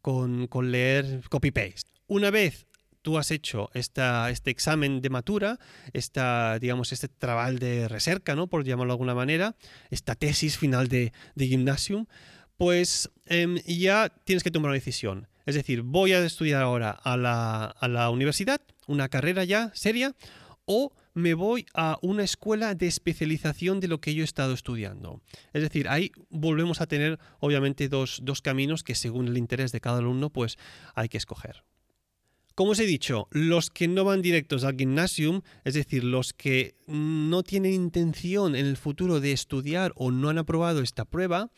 con, 0.01 0.47
con 0.47 0.71
leer 0.71 1.21
copy-paste. 1.29 1.91
Una 2.07 2.29
vez 2.29 2.67
tú 3.01 3.17
has 3.17 3.31
hecho 3.31 3.69
este 3.73 4.51
examen 4.51 5.01
de 5.01 5.09
matura, 5.09 5.59
digamos, 6.59 6.91
este 6.91 7.07
trabajo 7.07 7.53
de 7.53 7.87
recerca, 7.87 8.35
¿no? 8.35 8.47
por 8.47 8.63
llamarlo 8.63 8.93
de 8.93 8.95
alguna 8.95 9.15
manera, 9.15 9.55
esta 9.89 10.15
tesis 10.15 10.57
final 10.57 10.87
de, 10.87 11.11
de 11.35 11.47
gymnasium, 11.47 12.05
pues 12.61 13.09
em, 13.25 13.57
ya 13.65 14.09
tienes 14.23 14.43
que 14.43 14.51
tomar 14.51 14.69
una 14.69 14.75
decisión. 14.75 15.27
Es 15.47 15.55
decir, 15.55 15.81
voy 15.81 16.13
a 16.13 16.23
estudiar 16.23 16.61
ahora 16.61 16.91
a 16.91 17.17
la, 17.17 18.09
universidad, 18.11 18.61
una 18.85 19.09
carrera 19.09 19.43
ya 19.45 19.71
seria, 19.73 20.15
o 20.65 20.93
me 21.15 21.33
voy 21.33 21.65
a 21.73 21.97
una 22.03 22.23
escuela 22.23 22.75
de 22.75 22.85
especialización 22.85 23.79
de 23.79 23.87
lo 23.87 23.99
que 23.99 24.13
yo 24.13 24.21
he 24.21 24.25
estado 24.25 24.53
estudiando. 24.53 25.21
Es 25.53 25.63
decir, 25.63 25.89
ahí 25.89 26.11
volvemos 26.29 26.81
a 26.81 26.85
tener 26.85 27.17
obviamente 27.39 27.89
dos 27.89 28.41
caminos 28.43 28.83
que 28.83 28.93
según 28.93 29.27
el 29.27 29.37
interés 29.39 29.71
de 29.71 29.81
cada 29.81 29.97
alumno 29.97 30.29
pues 30.29 30.57
hay 30.93 31.09
que 31.09 31.17
escoger. 31.17 31.63
Como 32.61 32.73
os 32.73 32.79
he 32.79 32.85
dicho, 32.85 33.27
los 33.31 33.71
que 33.71 33.87
no 33.87 34.03
van 34.03 34.21
directos 34.21 34.63
al 34.63 34.77
gymnasium, 34.77 35.41
es 35.63 35.73
decir, 35.73 36.03
los 36.03 36.31
que 36.31 36.75
no 36.85 37.41
tienen 37.41 37.73
intención 37.73 38.55
en 38.55 38.67
el 38.67 38.77
futuro 38.77 39.19
de 39.19 39.31
estudiar 39.31 39.93
o 39.95 40.11
no 40.11 40.29
han 40.29 40.37
aprobado 40.37 40.83
esta 40.83 41.03
prueba, 41.03 41.49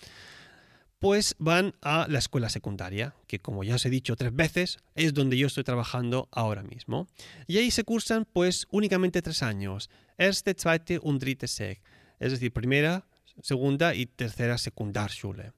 pues 1.00 1.36
van 1.40 1.76
a 1.82 2.08
la 2.08 2.20
escuela 2.20 2.48
secundaria, 2.48 3.18
que 3.28 3.40
como 3.40 3.66
ya 3.66 3.76
os 3.76 3.86
he 3.86 3.90
dicho 3.90 4.16
tres 4.16 4.34
veces, 4.34 4.78
es 4.96 5.14
donde 5.14 5.38
yo 5.38 5.48
estoy 5.48 5.66
trabajando 5.66 6.30
ahora 6.32 6.64
mismo. 6.64 7.10
Y 7.48 7.58
ahí 7.58 7.70
se 7.70 7.84
cursan 7.84 8.24
pues 8.24 8.66
únicamente 8.72 9.22
tres 9.22 9.44
años, 9.44 9.90
erste, 10.18 10.56
zweite 10.58 11.00
und 11.04 11.20
dritte 11.20 11.50
Sek, 11.50 11.82
es 12.22 12.32
decir, 12.32 12.54
primera, 12.54 13.06
segunda 13.42 13.94
y 13.94 14.06
tercera 14.06 14.58
Sekundarschule. 14.58 15.52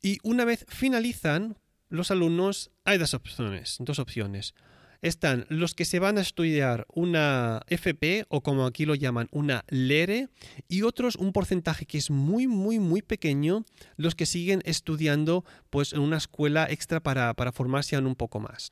Y 0.00 0.16
una 0.22 0.46
vez 0.46 0.64
finalizan, 0.66 1.58
los 1.96 2.10
alumnos 2.10 2.70
hay 2.84 2.98
dos 2.98 3.14
opciones, 3.14 3.76
dos 3.80 3.98
opciones 3.98 4.54
están 5.02 5.46
los 5.48 5.74
que 5.74 5.84
se 5.84 5.98
van 5.98 6.18
a 6.18 6.20
estudiar 6.20 6.86
una 6.92 7.62
FP 7.68 8.26
o 8.28 8.42
como 8.42 8.66
aquí 8.66 8.84
lo 8.84 8.94
llaman 8.94 9.28
una 9.30 9.64
LERE 9.68 10.28
y 10.68 10.82
otros 10.82 11.16
un 11.16 11.32
porcentaje 11.32 11.86
que 11.86 11.98
es 11.98 12.10
muy 12.10 12.46
muy 12.46 12.78
muy 12.78 13.02
pequeño 13.02 13.64
los 13.96 14.14
que 14.14 14.26
siguen 14.26 14.62
estudiando 14.64 15.44
pues 15.70 15.92
en 15.92 16.00
una 16.00 16.16
escuela 16.16 16.66
extra 16.70 17.00
para, 17.00 17.34
formarse 17.52 17.96
aún 17.96 18.06
un 18.06 18.16
poco 18.16 18.40
más. 18.40 18.70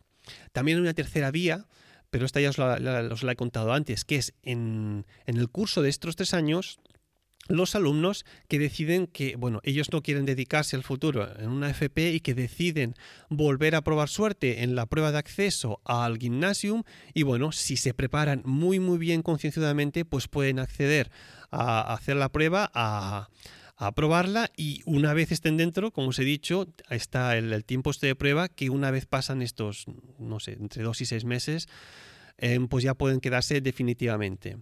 También 0.53 0.79
hay 0.79 0.83
una 0.83 0.95
tercera 0.95 1.31
vía 1.31 1.67
pero 2.11 2.27
esta 2.27 2.41
ya 2.41 2.51
os 2.51 2.59
la, 2.59 3.33
he 3.33 3.37
contado 3.37 3.73
antes, 3.73 4.05
que 4.05 4.15
es 4.15 4.35
en, 4.45 5.05
en 5.27 5.37
el 5.37 5.49
curso 5.49 5.83
de 5.83 5.89
estos 5.89 6.15
tres 6.15 6.33
años 6.33 6.79
los 7.49 7.75
alumnos 7.75 8.25
que 8.49 8.59
deciden 8.59 9.07
que, 9.07 9.37
bueno, 9.37 9.61
ellos 9.65 9.93
no 9.93 10.03
quieren 10.03 10.25
dedicarse 10.25 10.77
al 10.77 10.83
futuro 10.83 11.29
en 11.39 11.49
una 11.49 11.71
FP 11.71 12.13
y 12.13 12.21
que 12.21 12.35
deciden 12.35 12.95
volver 13.29 13.75
a 13.75 13.83
probar 13.83 14.09
suerte 14.09 14.63
en 14.63 14.75
la 14.75 14.87
prueba 14.87 15.13
de 15.13 15.19
acceso 15.19 15.81
al 15.85 16.19
gimnasium 16.19 16.85
y 17.13 17.23
bueno, 17.23 17.53
si 17.53 17.77
se 17.77 17.95
preparan 17.95 18.43
muy 18.45 18.81
muy 18.81 18.99
bien 18.99 19.23
concienciadamente, 19.23 20.05
pues 20.05 20.29
pueden 20.29 20.59
acceder 20.59 21.11
a 21.51 21.93
hacer 21.93 22.17
la 22.17 22.31
prueba, 22.31 22.71
a, 22.75 23.29
a 23.77 23.93
probarla 23.93 24.51
y 24.57 24.83
una 24.87 25.15
vez 25.15 25.33
estén 25.33 25.57
dentro, 25.57 25.91
como 25.93 26.09
os 26.09 26.19
he 26.19 26.25
dicho, 26.25 26.69
está 26.91 27.37
el, 27.37 27.65
tiempo 27.65 27.91
este 27.91 28.07
de 28.07 28.17
prueba 28.17 28.49
que 28.49 28.71
una 28.71 28.91
vez 28.91 29.07
pasan 29.07 29.43
estos, 29.43 29.87
no 30.19 30.41
sé, 30.41 30.53
entre 30.53 30.83
dos 30.83 31.01
y 31.01 31.07
seis 31.07 31.25
meses, 31.25 31.69
eh, 32.39 32.59
pues 32.69 32.85
ya 32.85 32.95
pueden 32.95 33.21
quedarse 33.21 33.61
definitivamente 33.61 34.59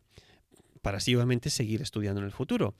para 0.82 0.98
así 0.98 1.14
obviamente 1.14 1.48
seguir 1.48 1.80
estudiando 1.80 2.20
en 2.20 2.26
el 2.26 2.32
futuro. 2.32 2.74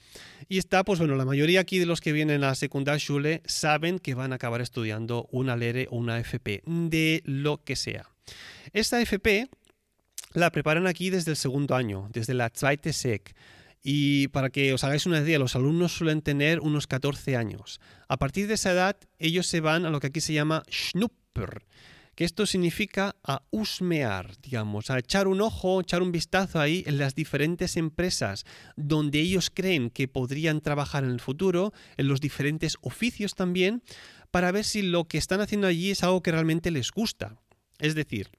Y 0.48 0.58
está, 0.58 0.84
pues 0.84 0.98
bueno, 0.98 1.14
la 1.14 1.24
mayoría 1.24 1.60
aquí 1.60 1.78
de 1.78 1.86
los 1.86 2.00
que 2.00 2.12
vienen 2.12 2.42
a 2.44 2.48
la 2.48 2.54
secundaria 2.54 2.98
Schule 2.98 3.42
saben 3.46 3.98
que 3.98 4.14
van 4.14 4.32
a 4.32 4.36
acabar 4.36 4.60
estudiando 4.60 5.28
una 5.30 5.56
LERE 5.56 5.86
o 5.90 5.96
una 5.96 6.18
FP, 6.18 6.62
de 6.66 7.22
lo 7.24 7.62
que 7.64 7.76
sea. 7.76 8.10
Esta 8.72 9.00
FP 9.00 9.48
la 10.34 10.50
preparan 10.50 10.86
aquí 10.86 11.10
desde 11.10 11.30
el 11.30 11.36
segundo 11.36 11.74
año, 11.74 12.08
desde 12.12 12.34
la 12.34 12.50
Zweite 12.50 12.92
Sek. 12.92 13.34
Y 13.84 14.28
para 14.28 14.50
que 14.50 14.72
os 14.72 14.84
hagáis 14.84 15.06
una 15.06 15.20
idea, 15.20 15.38
los 15.38 15.56
alumnos 15.56 15.92
suelen 15.92 16.22
tener 16.22 16.60
unos 16.60 16.86
14 16.86 17.36
años. 17.36 17.80
A 18.08 18.16
partir 18.16 18.46
de 18.46 18.54
esa 18.54 18.72
edad, 18.72 18.96
ellos 19.18 19.46
se 19.46 19.60
van 19.60 19.86
a 19.86 19.90
lo 19.90 20.00
que 20.00 20.08
aquí 20.08 20.20
se 20.20 20.32
llama 20.32 20.62
Schnupper, 20.70 21.64
que 22.14 22.24
esto 22.24 22.46
significa 22.46 23.16
a 23.24 23.42
husmear, 23.50 24.36
digamos, 24.40 24.90
a 24.90 24.98
echar 24.98 25.28
un 25.28 25.40
ojo, 25.40 25.80
echar 25.80 26.02
un 26.02 26.12
vistazo 26.12 26.60
ahí 26.60 26.84
en 26.86 26.98
las 26.98 27.14
diferentes 27.14 27.76
empresas 27.76 28.44
donde 28.76 29.20
ellos 29.20 29.50
creen 29.52 29.90
que 29.90 30.08
podrían 30.08 30.60
trabajar 30.60 31.04
en 31.04 31.10
el 31.10 31.20
futuro, 31.20 31.72
en 31.96 32.08
los 32.08 32.20
diferentes 32.20 32.76
oficios 32.82 33.34
también, 33.34 33.82
para 34.30 34.52
ver 34.52 34.64
si 34.64 34.82
lo 34.82 35.04
que 35.04 35.18
están 35.18 35.40
haciendo 35.40 35.66
allí 35.66 35.90
es 35.90 36.02
algo 36.02 36.22
que 36.22 36.32
realmente 36.32 36.70
les 36.70 36.90
gusta. 36.90 37.36
Es 37.78 37.94
decir, 37.94 38.30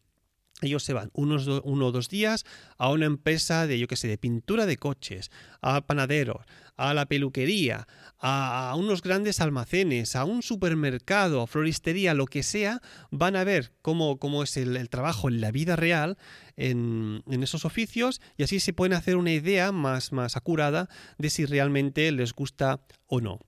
ellos 0.61 0.83
se 0.83 0.93
van 0.93 1.09
unos 1.13 1.47
uno 1.63 1.87
o 1.87 1.91
dos 1.91 2.09
días 2.09 2.45
a 2.77 2.89
una 2.89 3.05
empresa 3.05 3.67
de, 3.67 3.79
yo 3.79 3.87
qué 3.87 3.95
sé, 3.95 4.07
de 4.07 4.17
pintura 4.17 4.65
de 4.65 4.77
coches, 4.77 5.29
a 5.61 5.81
panaderos, 5.81 6.45
a 6.75 6.93
la 6.93 7.05
peluquería, 7.05 7.87
a, 8.19 8.73
unos 8.77 9.01
grandes 9.01 9.41
almacenes, 9.41 10.15
a 10.15 10.25
un 10.25 10.41
supermercado, 10.41 11.45
floristería, 11.47 12.13
lo 12.13 12.25
que 12.25 12.43
sea, 12.43 12.81
van 13.11 13.35
a 13.35 13.43
ver 13.43 13.71
cómo, 13.81 14.17
cómo 14.17 14.43
es 14.43 14.57
el, 14.57 14.89
trabajo 14.89 15.29
en 15.29 15.41
la 15.41 15.51
vida 15.51 15.75
real 15.75 16.17
en, 16.55 17.23
en, 17.27 17.43
esos 17.43 17.65
oficios 17.65 18.21
y 18.37 18.43
así 18.43 18.59
se 18.59 18.73
pueden 18.73 18.93
hacer 18.93 19.17
una 19.17 19.31
idea 19.31 19.71
más, 19.71 20.11
más 20.11 20.37
acurada 20.37 20.89
de 21.17 21.29
si 21.29 21.45
realmente 21.45 22.11
les 22.11 22.33
gusta 22.33 22.81
o 23.07 23.21
no. 23.21 23.39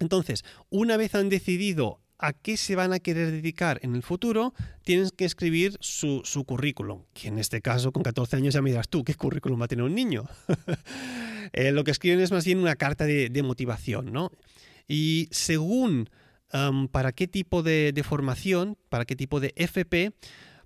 Entonces, 0.00 0.44
una 0.70 0.96
vez 0.96 1.14
han 1.14 1.28
decidido 1.28 2.02
a 2.22 2.32
qué 2.32 2.56
se 2.56 2.76
van 2.76 2.92
a 2.92 3.00
querer 3.00 3.32
dedicar 3.32 3.80
en 3.82 3.96
el 3.96 4.02
futuro, 4.02 4.54
tienen 4.84 5.10
que 5.10 5.24
escribir 5.24 5.76
su, 5.80 6.22
currículum. 6.46 7.02
Que 7.12 7.28
en 7.28 7.38
este 7.38 7.60
caso, 7.60 7.92
con 7.92 8.04
14 8.04 8.36
años 8.36 8.54
ya 8.54 8.62
me 8.62 8.70
dirás 8.70 8.88
tú, 8.88 9.02
¿qué 9.02 9.14
currículum 9.14 9.60
va 9.60 9.64
a 9.64 9.68
tener 9.68 9.84
un 9.84 9.94
niño? 9.94 10.24
Eh, 11.52 11.72
lo 11.72 11.84
que 11.84 11.90
escriben 11.90 12.20
es 12.20 12.32
más 12.32 12.44
bien 12.44 12.58
una 12.58 12.76
carta 12.76 13.04
de, 13.04 13.42
motivación, 13.42 14.12
¿no? 14.12 14.30
Y 14.88 15.28
según 15.30 16.08
para 16.90 17.12
qué 17.12 17.26
tipo 17.28 17.62
de, 17.62 18.02
formación, 18.04 18.76
para 18.88 19.04
qué 19.04 19.16
tipo 19.16 19.40
de 19.40 19.52
FP, 19.56 20.12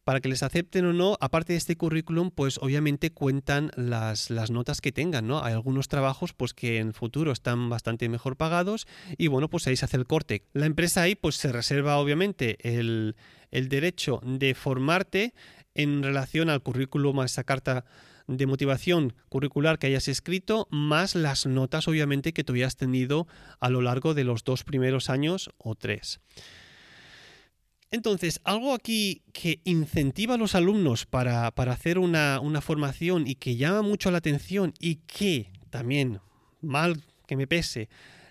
para 0.06 0.20
que 0.20 0.28
les 0.28 0.44
acepten 0.44 0.86
o 0.86 0.92
no, 0.92 1.16
aparte 1.20 1.52
de 1.52 1.56
este 1.56 1.74
currículum, 1.74 2.30
pues 2.30 2.58
obviamente 2.58 3.10
cuentan 3.10 3.72
las, 3.74 4.30
notas 4.30 4.80
que 4.80 4.92
tengan, 4.92 5.26
¿no? 5.26 5.42
Hay 5.42 5.52
algunos 5.52 5.88
trabajos 5.88 6.32
pues 6.32 6.54
que 6.54 6.78
en 6.78 6.94
futuro 6.94 7.32
están 7.32 7.68
bastante 7.68 8.08
mejor 8.08 8.36
pagados 8.36 8.86
y 9.18 9.26
bueno, 9.26 9.50
pues 9.50 9.66
ahí 9.66 9.74
se 9.74 9.84
hace 9.84 9.96
el 9.96 10.06
corte. 10.06 10.44
La 10.52 10.66
empresa 10.66 11.02
ahí 11.02 11.16
pues 11.16 11.34
se 11.34 11.50
reserva 11.50 11.98
obviamente 11.98 12.56
el, 12.62 13.16
derecho 13.50 14.20
de 14.24 14.54
formarte 14.54 15.34
en 15.74 16.04
relación 16.04 16.50
al 16.50 16.62
currículum, 16.62 17.18
a 17.18 17.24
esa 17.24 17.42
carta 17.42 17.84
de 18.26 18.46
motivación 18.46 19.14
curricular 19.28 19.78
que 19.78 19.86
hayas 19.86 20.08
escrito, 20.08 20.66
más 20.70 21.14
las 21.14 21.46
notas 21.46 21.88
obviamente 21.88 22.32
que 22.32 22.44
tú 22.44 22.54
hayas 22.54 22.76
tenido 22.76 23.26
a 23.60 23.70
lo 23.70 23.82
largo 23.82 24.14
de 24.14 24.24
los 24.24 24.44
dos 24.44 24.64
primeros 24.64 25.10
años 25.10 25.50
o 25.58 25.74
tres. 25.74 26.20
Entonces, 27.90 28.40
algo 28.44 28.74
aquí 28.74 29.22
que 29.32 29.60
incentiva 29.64 30.34
a 30.34 30.38
los 30.38 30.54
alumnos 30.54 31.06
para, 31.06 31.48
hacer 31.48 31.98
una, 31.98 32.40
formación 32.60 33.26
y 33.26 33.36
que 33.36 33.56
llama 33.56 33.82
mucho 33.82 34.10
la 34.10 34.18
atención 34.18 34.74
y 34.80 34.96
que 34.96 35.52
también, 35.70 36.20
mal 36.60 37.02
que 37.26 37.36
me 37.36 37.46
pese, 37.46 37.88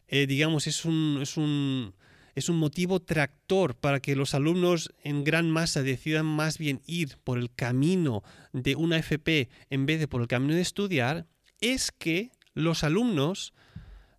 eh, 0.08 0.28
digamos, 0.28 0.68
es 0.68 0.84
un, 0.86 1.20
es, 1.22 1.38
un, 1.38 1.96
es 2.36 2.50
un 2.50 2.58
motivo 2.58 3.02
tractor 3.02 3.76
para 3.76 4.02
que 4.02 4.16
los 4.16 4.36
alumnos 4.36 4.94
en 5.04 5.24
gran 5.24 5.50
masa 5.50 5.82
decidan 5.82 6.26
más 6.26 6.58
bien 6.58 6.82
ir 6.86 7.18
por 7.24 7.40
el 7.40 7.54
camino 7.54 8.24
de 8.52 8.76
una 8.76 8.98
FP 8.98 9.50
en 9.70 9.86
vez 9.86 10.00
de 10.00 10.10
por 10.10 10.22
el 10.22 10.28
camino 10.28 10.54
de 10.54 10.62
estudiar, 10.62 11.26
es 11.62 11.92
que 11.92 12.32
los 12.54 12.84
alumnos 12.84 13.54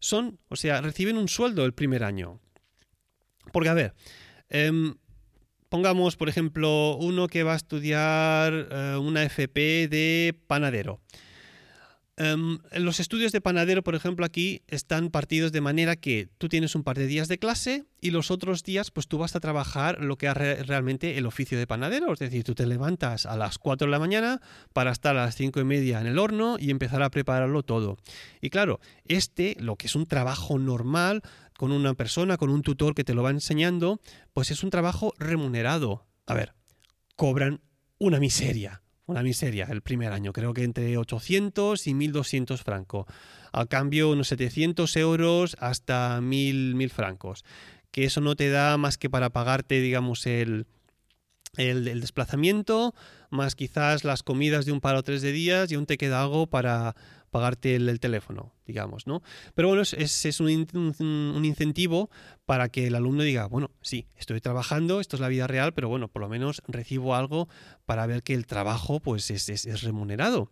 son, 0.01 0.39
o 0.49 0.57
sea, 0.57 0.81
reciben 0.81 1.19
un 1.19 1.29
sueldo 1.29 1.65
el 1.65 1.75
primer 1.75 2.05
año. 2.05 2.41
Porque, 3.53 3.69
a 3.69 3.75
ver, 3.75 3.95
em, 4.49 4.95
pongamos, 5.69 6.17
por 6.17 6.29
ejemplo, 6.29 6.97
uno 6.97 7.29
que 7.29 7.43
va 7.43 7.53
a 7.53 7.57
estudiar 7.57 8.69
eh, 8.71 8.97
una 8.99 9.25
FP 9.25 9.89
de 9.89 10.39
panadero. 10.47 11.01
Em, 12.19 12.59
los 12.73 12.99
estudios 12.99 13.31
de 13.33 13.43
panadero, 13.43 13.83
por 13.83 13.95
ejemplo, 13.95 14.25
aquí 14.25 14.63
están 14.69 15.11
partidos 15.11 15.53
de 15.53 15.61
manera 15.61 15.97
que 15.97 16.31
tú 16.39 16.49
tienes 16.49 16.75
un 16.75 16.83
par 16.83 16.97
de 16.97 17.07
días 17.07 17.29
de 17.29 17.39
clase 17.39 17.85
y 18.01 18.11
los 18.11 18.31
otros 18.31 18.63
días, 18.63 18.91
pues 18.91 19.07
tú 19.07 19.19
vas 19.19 19.37
a 19.37 19.41
trabajar 19.41 20.03
lo 20.03 20.17
que 20.17 20.27
es 20.27 20.67
realmente 20.67 21.19
el 21.19 21.27
oficio 21.27 21.59
de 21.59 21.67
panadero. 21.67 22.11
Es 22.15 22.19
decir, 22.19 22.43
tú 22.43 22.55
te 22.55 22.65
levantas 22.65 23.27
a 23.27 23.37
las 23.37 23.59
4 23.59 23.87
de 23.87 23.91
la 23.91 23.99
mañana 23.99 24.41
para 24.73 24.93
estar 24.93 25.15
a 25.15 25.27
las 25.27 25.37
5 25.37 25.61
y 25.61 25.65
media 25.65 26.01
en 26.01 26.07
el 26.07 26.19
horno 26.19 26.57
y 26.59 26.71
empezar 26.71 27.03
a 27.03 27.11
prepararlo 27.11 27.63
todo. 27.63 27.99
Y 28.41 28.49
claro, 28.49 28.81
este, 29.05 29.55
lo 29.61 29.77
que 29.77 29.87
es 29.87 29.95
un 29.95 30.07
trabajo 30.07 30.59
normal, 30.59 31.21
con 31.59 31.71
una 31.71 31.93
persona, 31.93 32.39
con 32.39 32.49
un 32.49 32.63
tutor 32.63 32.95
que 32.95 33.05
te 33.05 33.13
lo 33.13 33.23
va 33.23 33.31
enseñando, 33.31 34.01
pues 34.33 34.51
es 34.51 34.63
un 34.63 34.71
trabajo 34.71 35.13
remunerado. 35.19 36.07
A 36.27 36.33
ver, 36.33 36.55
cobran 37.15 37.61
una 37.99 38.21
miseria, 38.21 38.83
una 39.07 39.23
miseria 39.23 39.67
el 39.71 39.83
primer 39.83 40.13
año, 40.13 40.33
creo 40.33 40.53
que 40.53 40.65
entre 40.65 40.97
800 40.97 41.87
y 41.87 41.95
1200 41.95 42.63
francos. 42.63 43.07
A 43.53 43.67
cambio, 43.67 44.11
unos 44.11 44.29
700 44.29 44.97
euros 44.97 45.57
hasta 45.61 46.21
1000, 46.21 46.75
1000 46.75 46.91
francos. 46.91 47.45
Que 47.91 48.05
eso 48.05 48.21
no 48.21 48.37
te 48.37 48.51
da 48.51 48.77
más 48.77 48.99
que 48.99 49.09
para 49.09 49.31
pagarte, 49.31 49.81
digamos, 49.81 50.27
el, 50.27 50.67
el, 51.57 52.01
desplazamiento, 52.01 52.95
más 53.31 53.55
quizás 53.55 54.05
las 54.05 54.23
comidas 54.23 54.67
de 54.67 54.73
un 54.73 54.81
par 54.81 54.97
o 54.97 55.03
tres 55.03 55.23
de 55.23 55.33
días 55.33 55.71
y 55.71 55.77
aún 55.77 55.87
te 55.87 55.97
queda 55.97 56.23
algo 56.23 56.47
para 56.47 56.95
pagarte 57.31 57.75
el, 57.75 58.01
teléfono, 58.01 58.53
digamos, 58.67 59.07
¿no? 59.07 59.23
Pero 59.55 59.69
bueno, 59.69 59.83
es, 59.83 60.41
un, 60.41 61.45
incentivo 61.45 62.11
para 62.45 62.69
que 62.69 62.87
el 62.87 62.95
alumno 62.95 63.23
diga, 63.23 63.47
bueno, 63.47 63.71
sí, 63.83 64.07
estoy 64.17 64.41
trabajando, 64.41 65.01
esto 65.01 65.17
es 65.17 65.21
la 65.21 65.29
vida 65.29 65.47
real, 65.47 65.75
pero 65.75 65.89
bueno, 65.89 66.09
por 66.09 66.23
lo 66.23 66.29
menos 66.29 66.63
recibo 66.67 67.15
algo 67.15 67.49
para 67.85 68.07
ver 68.07 68.23
que 68.23 68.35
el 68.35 68.47
trabajo 68.47 69.01
pues 69.01 69.31
es, 69.31 69.49
es 69.49 69.83
remunerado. 69.83 70.51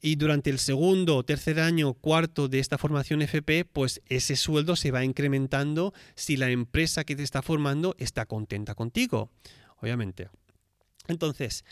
Y 0.00 0.16
durante 0.16 0.50
el 0.50 0.58
segundo, 0.58 1.24
tercer 1.24 1.58
año, 1.58 1.94
cuarto 1.94 2.48
de 2.48 2.58
esta 2.58 2.76
formación 2.76 3.22
FP, 3.22 3.64
pues 3.64 4.02
ese 4.08 4.36
sueldo 4.36 4.76
se 4.76 4.90
va 4.90 5.04
incrementando 5.04 5.94
si 6.14 6.36
la 6.36 6.50
empresa 6.50 7.04
que 7.04 7.16
te 7.16 7.22
está 7.22 7.40
formando 7.40 7.94
está 7.98 8.26
contenta 8.26 8.74
contigo 8.74 9.30
obviamente. 9.80 10.28
Entonces, 11.08 11.64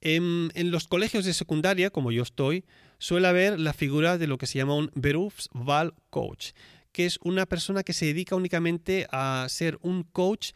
en, 0.00 0.50
los 0.70 0.88
colegios 0.88 1.24
de 1.24 1.34
secundaria, 1.34 1.90
como 1.90 2.12
yo 2.12 2.22
estoy, 2.22 2.64
suele 3.00 3.26
haber 3.26 3.58
la 3.58 3.72
figura 3.72 4.16
de 4.18 4.28
lo 4.28 4.38
que 4.38 4.46
se 4.46 4.58
llama 4.58 4.76
un 4.76 4.92
Berufswahl 4.94 5.94
Coach, 6.10 6.50
que 6.92 7.06
es 7.06 7.18
una 7.24 7.46
persona 7.46 7.82
que 7.82 7.92
se 7.92 8.06
dedica 8.06 8.36
únicamente 8.36 9.08
a 9.10 9.44
ser 9.48 9.78
un 9.82 10.04
coach 10.04 10.52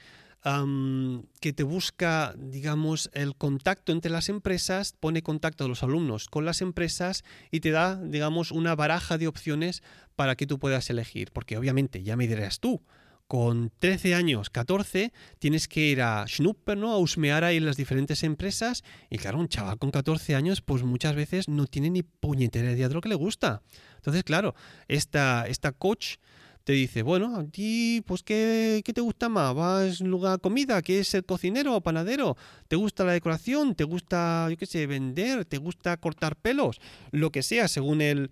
que 1.40 1.52
te 1.54 1.62
busca, 1.62 2.34
digamos, 2.36 3.08
el 3.14 3.34
contacto 3.34 3.92
entre 3.92 4.10
las 4.10 4.28
empresas, 4.28 4.92
pone 4.92 5.22
contacto 5.22 5.64
a 5.64 5.68
los 5.68 5.82
alumnos 5.82 6.28
con 6.28 6.44
las 6.44 6.60
empresas 6.60 7.24
y 7.50 7.60
te 7.60 7.70
da, 7.70 7.96
digamos, 7.96 8.52
una 8.52 8.74
baraja 8.74 9.16
de 9.16 9.26
opciones 9.26 9.82
para 10.16 10.36
que 10.36 10.46
tú 10.46 10.58
puedas 10.58 10.90
elegir. 10.90 11.32
Porque 11.32 11.56
obviamente, 11.56 12.02
ya 12.02 12.14
me 12.16 12.28
dirás 12.28 12.60
tú, 12.60 12.82
con 13.26 13.72
13 13.78 14.14
años, 14.14 14.50
14, 14.50 15.12
tienes 15.38 15.66
que 15.68 15.80
ir 15.80 16.02
a 16.02 16.26
Schnupper, 16.26 16.76
¿no? 16.76 16.92
A 16.92 16.98
husmear 16.98 17.44
ahí 17.44 17.58
las 17.60 17.76
diferentes 17.76 18.22
empresas. 18.22 18.84
Y 19.10 19.18
claro, 19.18 19.38
un 19.38 19.48
chaval 19.48 19.78
con 19.78 19.90
14 19.90 20.34
años, 20.34 20.60
pues 20.60 20.82
muchas 20.82 21.14
veces 21.14 21.48
no 21.48 21.66
tiene 21.66 21.90
ni 21.90 22.02
puñetera 22.02 22.72
idea 22.72 22.88
de 22.88 22.94
lo 22.94 23.00
que 23.00 23.08
le 23.08 23.14
gusta. 23.14 23.62
Entonces, 23.96 24.24
claro, 24.24 24.54
esta, 24.88 25.46
esta 25.48 25.72
coach 25.72 26.16
te 26.64 26.72
dice, 26.72 27.02
bueno, 27.02 27.36
a 27.36 27.44
ti, 27.44 28.02
pues, 28.06 28.22
¿qué, 28.22 28.82
¿qué, 28.84 28.92
te 28.92 29.00
gusta 29.00 29.28
más? 29.28 29.54
¿Vas 29.54 30.00
en 30.00 30.08
lugar 30.08 30.34
a 30.34 30.38
comida? 30.38 30.80
¿Quieres 30.82 31.08
ser 31.08 31.24
cocinero 31.24 31.76
o 31.76 31.82
panadero? 31.82 32.36
¿Te 32.68 32.76
gusta 32.76 33.04
la 33.04 33.12
decoración? 33.12 33.74
¿Te 33.74 33.84
gusta, 33.84 34.48
yo 34.50 34.56
qué 34.56 34.66
sé, 34.66 34.86
vender? 34.86 35.44
¿Te 35.44 35.58
gusta 35.58 35.96
cortar 35.98 36.36
pelos? 36.36 36.80
Lo 37.10 37.30
que 37.30 37.42
sea, 37.42 37.68
según 37.68 38.00
el, 38.00 38.30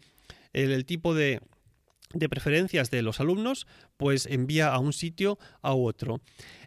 el 0.54 0.84
tipo 0.86 1.14
de, 1.14 1.40
de 2.14 2.28
preferencias 2.28 2.90
de 2.90 3.02
los 3.02 3.20
alumnos, 3.20 3.66
pues 3.96 4.26
envía 4.26 4.72
a 4.72 4.78
un 4.78 4.92
sitio 4.92 5.38
a 5.60 5.74
otro. 5.74 6.20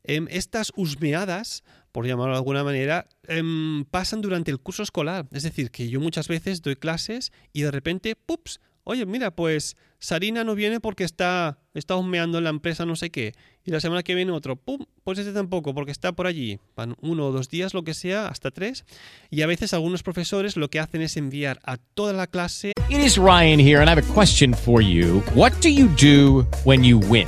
Em, 0.04 0.28
estas 0.30 0.72
husmeadas, 0.76 1.64
por 1.92 2.06
llamarlo 2.06 2.34
de 2.34 2.40
alguna 2.40 2.64
manera, 2.64 3.08
em, 3.28 3.86
pasan 3.86 4.22
durante 4.22 4.52
el 4.52 4.60
curso 4.60 4.84
escolar. 4.84 5.28
Es 5.32 5.44
decir, 5.44 5.72
que 5.72 5.90
yo 5.90 6.00
muchas 6.00 6.28
veces 6.28 6.62
doy 6.62 6.76
clases 6.76 7.32
y 7.54 7.62
de 7.62 7.72
repente, 7.72 8.16
¡pups! 8.16 8.60
Oye, 8.88 9.08
mira, 9.08 9.32
pues 9.32 9.76
Sarina 9.98 10.44
no 10.44 10.54
viene 10.54 10.80
porque 10.80 11.04
está, 11.04 11.58
está 11.74 11.96
humeando 11.96 12.38
en 12.38 12.44
la 12.44 12.52
empresa 12.52 12.86
no 12.86 12.96
sé 12.96 13.10
qué. 13.10 13.34
Y 13.64 13.72
la 13.72 13.80
semana 13.80 14.04
que 14.04 14.14
viene 14.14 14.32
otro, 14.32 14.58
¡pum! 14.58 14.86
Pues 15.04 15.18
este 15.18 15.34
tampoco, 15.34 15.74
porque 15.74 15.92
está 15.92 16.12
por 16.12 16.28
allí. 16.28 16.60
Van 16.76 16.96
uno 17.02 17.26
o 17.26 17.32
dos 17.32 17.50
días, 17.50 17.74
lo 17.74 17.84
que 17.84 17.96
sea, 17.96 18.28
hasta 18.28 18.52
tres. 18.52 18.86
Y 19.32 19.42
a 19.42 19.48
veces 19.48 19.74
algunos 19.74 20.04
profesores 20.04 20.56
lo 20.56 20.70
que 20.70 20.80
hacen 20.80 21.02
es 21.02 21.18
enviar 21.18 21.60
a 21.64 21.78
toda 21.78 22.14
la 22.14 22.28
clase. 22.28 22.74
It 22.88 23.00
is 23.00 23.18
Ryan 23.18 23.60
here, 23.60 23.82
and 23.82 23.90
I 23.90 23.94
have 23.94 23.98
a 23.98 24.14
question 24.14 24.54
for 24.54 24.84
you. 24.84 25.24
What 25.34 25.54
do 25.64 25.70
you 25.70 25.88
do 25.88 26.46
when 26.64 26.84
you 26.84 27.00
win? 27.00 27.28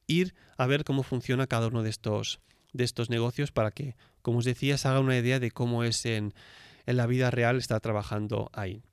ir 0.11 0.35
a 0.57 0.65
ver 0.67 0.83
cómo 0.83 1.03
funciona 1.03 1.47
cada 1.47 1.67
uno 1.67 1.83
de 1.83 1.89
estos, 1.89 2.39
de 2.73 2.83
estos 2.83 3.09
negocios 3.09 3.51
para 3.51 3.71
que, 3.71 3.95
como 4.21 4.39
os 4.39 4.45
decía, 4.45 4.77
se 4.77 4.87
haga 4.87 4.99
una 4.99 5.17
idea 5.17 5.39
de 5.39 5.51
cómo 5.51 5.83
es 5.83 6.05
en, 6.05 6.33
en 6.85 6.97
la 6.97 7.07
vida 7.07 7.31
real 7.31 7.57
estar 7.57 7.79
trabajando 7.81 8.49
ahí. 8.53 8.83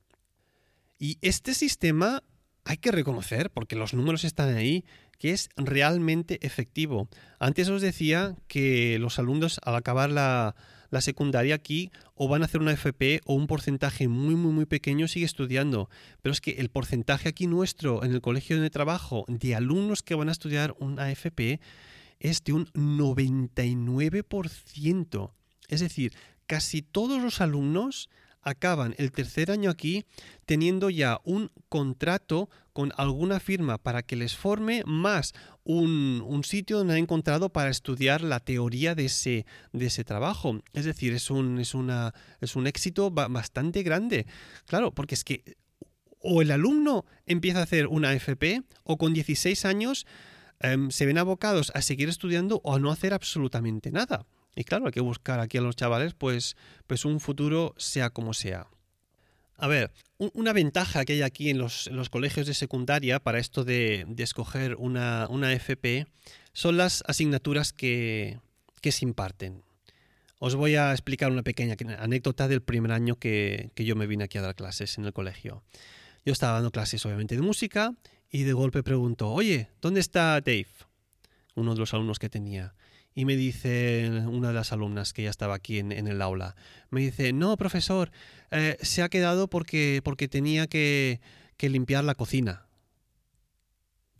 Y 0.98 1.18
este 1.20 1.54
sistema 1.54 2.22
hay 2.64 2.76
que 2.76 2.92
reconocer, 2.92 3.50
porque 3.50 3.76
los 3.76 3.94
números 3.94 4.24
están 4.24 4.54
ahí, 4.54 4.84
que 5.18 5.32
es 5.32 5.48
realmente 5.56 6.38
efectivo. 6.46 7.08
Antes 7.38 7.68
os 7.68 7.82
decía 7.82 8.36
que 8.46 8.98
los 8.98 9.18
alumnos 9.18 9.60
al 9.64 9.74
acabar 9.74 10.10
la, 10.10 10.54
la 10.90 11.00
secundaria 11.00 11.54
aquí 11.54 11.92
o 12.14 12.28
van 12.28 12.42
a 12.42 12.46
hacer 12.46 12.60
una 12.60 12.72
FP 12.72 13.20
o 13.24 13.34
un 13.34 13.46
porcentaje 13.46 14.08
muy, 14.08 14.34
muy, 14.34 14.52
muy 14.52 14.66
pequeño 14.66 15.08
sigue 15.08 15.26
estudiando. 15.26 15.88
Pero 16.22 16.32
es 16.32 16.40
que 16.40 16.52
el 16.52 16.70
porcentaje 16.70 17.28
aquí 17.28 17.46
nuestro 17.46 18.02
en 18.04 18.12
el 18.12 18.20
colegio 18.20 18.60
de 18.60 18.70
trabajo 18.70 19.24
de 19.28 19.54
alumnos 19.54 20.02
que 20.02 20.14
van 20.14 20.28
a 20.28 20.32
estudiar 20.32 20.74
una 20.78 21.10
FP 21.10 21.60
es 22.20 22.44
de 22.44 22.52
un 22.52 22.66
99%. 22.72 25.32
Es 25.68 25.80
decir, 25.80 26.12
casi 26.46 26.82
todos 26.82 27.22
los 27.22 27.40
alumnos 27.40 28.10
acaban 28.42 28.94
el 28.98 29.12
tercer 29.12 29.50
año 29.50 29.70
aquí 29.70 30.04
teniendo 30.46 30.90
ya 30.90 31.20
un 31.24 31.50
contrato 31.68 32.48
con 32.72 32.92
alguna 32.96 33.40
firma 33.40 33.78
para 33.78 34.02
que 34.02 34.16
les 34.16 34.36
forme 34.36 34.82
más 34.86 35.34
un, 35.64 36.42
sitio 36.44 36.78
donde 36.78 36.94
han 36.94 37.00
encontrado 37.00 37.50
para 37.50 37.70
estudiar 37.70 38.22
la 38.22 38.40
teoría 38.40 38.94
de 38.94 39.06
ese, 39.06 39.46
de 39.72 39.86
ese 39.86 40.04
trabajo. 40.04 40.62
Es 40.72 40.84
decir, 40.84 41.12
es 41.12 41.30
un, 41.30 41.58
es, 41.58 41.74
una, 41.74 42.14
es 42.40 42.56
un 42.56 42.66
éxito 42.66 43.10
bastante 43.10 43.82
grande. 43.82 44.26
Claro, 44.66 44.92
porque 44.92 45.14
es 45.14 45.24
que 45.24 45.56
o 46.20 46.42
el 46.42 46.50
alumno 46.50 47.04
empieza 47.26 47.60
a 47.60 47.64
hacer 47.64 47.86
una 47.86 48.12
FP 48.12 48.62
o 48.84 48.96
con 48.96 49.12
16 49.12 49.64
años 49.64 50.06
em, 50.60 50.90
se 50.90 51.06
ven 51.06 51.18
abocados 51.18 51.70
a 51.74 51.82
seguir 51.82 52.08
estudiando 52.08 52.60
o 52.64 52.74
a 52.74 52.78
no 52.78 52.90
hacer 52.90 53.12
absolutamente 53.12 53.90
nada. 53.90 54.26
Y 54.58 54.64
claro, 54.64 54.86
hay 54.86 54.90
que 54.90 55.00
buscar 55.00 55.38
aquí 55.38 55.56
a 55.56 55.60
los 55.60 55.76
chavales 55.76 56.14
pues, 56.14 56.56
pues 56.88 57.04
un 57.04 57.20
futuro 57.20 57.76
sea 57.78 58.10
como 58.10 58.34
sea. 58.34 58.66
A 59.56 59.68
ver, 59.68 59.92
una 60.18 60.52
ventaja 60.52 61.04
que 61.04 61.12
hay 61.12 61.22
aquí 61.22 61.48
en 61.48 61.58
los, 61.58 61.88
colegios 62.10 62.48
de 62.48 62.54
secundaria 62.54 63.20
para 63.20 63.38
esto 63.38 63.62
de, 63.62 64.04
escoger 64.18 64.74
una, 64.74 65.28
FP 65.52 66.08
son 66.52 66.76
las 66.76 67.04
asignaturas 67.06 67.72
que, 67.72 68.40
se 68.82 69.04
imparten. 69.04 69.62
Os 70.40 70.56
voy 70.56 70.74
a 70.74 70.90
explicar 70.90 71.30
una 71.30 71.44
pequeña 71.44 71.76
anécdota 72.00 72.48
del 72.48 72.60
primer 72.60 72.90
año 72.90 73.14
que, 73.14 73.70
que, 73.76 73.84
yo 73.84 73.94
me 73.94 74.08
vine 74.08 74.24
aquí 74.24 74.38
a 74.38 74.42
dar 74.42 74.56
clases 74.56 74.98
en 74.98 75.04
el 75.04 75.12
colegio. 75.12 75.62
Yo 76.24 76.32
estaba 76.32 76.54
dando 76.54 76.72
clases 76.72 77.06
obviamente 77.06 77.36
de 77.36 77.42
música 77.42 77.94
y 78.28 78.42
de 78.42 78.54
golpe 78.54 78.82
pregunto, 78.82 79.30
oye, 79.30 79.68
¿dónde 79.80 80.00
está 80.00 80.40
Dave? 80.40 80.66
Uno 81.54 81.74
de 81.74 81.80
los 81.80 81.94
alumnos 81.94 82.18
que 82.18 82.28
tenía. 82.28 82.74
Y 83.18 83.24
me 83.24 83.34
dice 83.34 84.08
una 84.28 84.46
de 84.46 84.54
las 84.54 84.72
alumnas 84.72 85.12
que 85.12 85.24
ya 85.24 85.30
estaba 85.30 85.56
aquí 85.56 85.80
en, 85.80 85.90
el 85.90 86.22
aula, 86.22 86.54
me 86.90 87.00
dice, 87.00 87.32
no, 87.32 87.56
profesor, 87.56 88.12
eh, 88.52 88.76
se 88.80 89.02
ha 89.02 89.08
quedado 89.08 89.50
porque, 89.50 90.02
porque 90.04 90.28
tenía 90.28 90.68
que, 90.68 91.20
limpiar 91.58 92.04
la 92.04 92.14
cocina. 92.14 92.68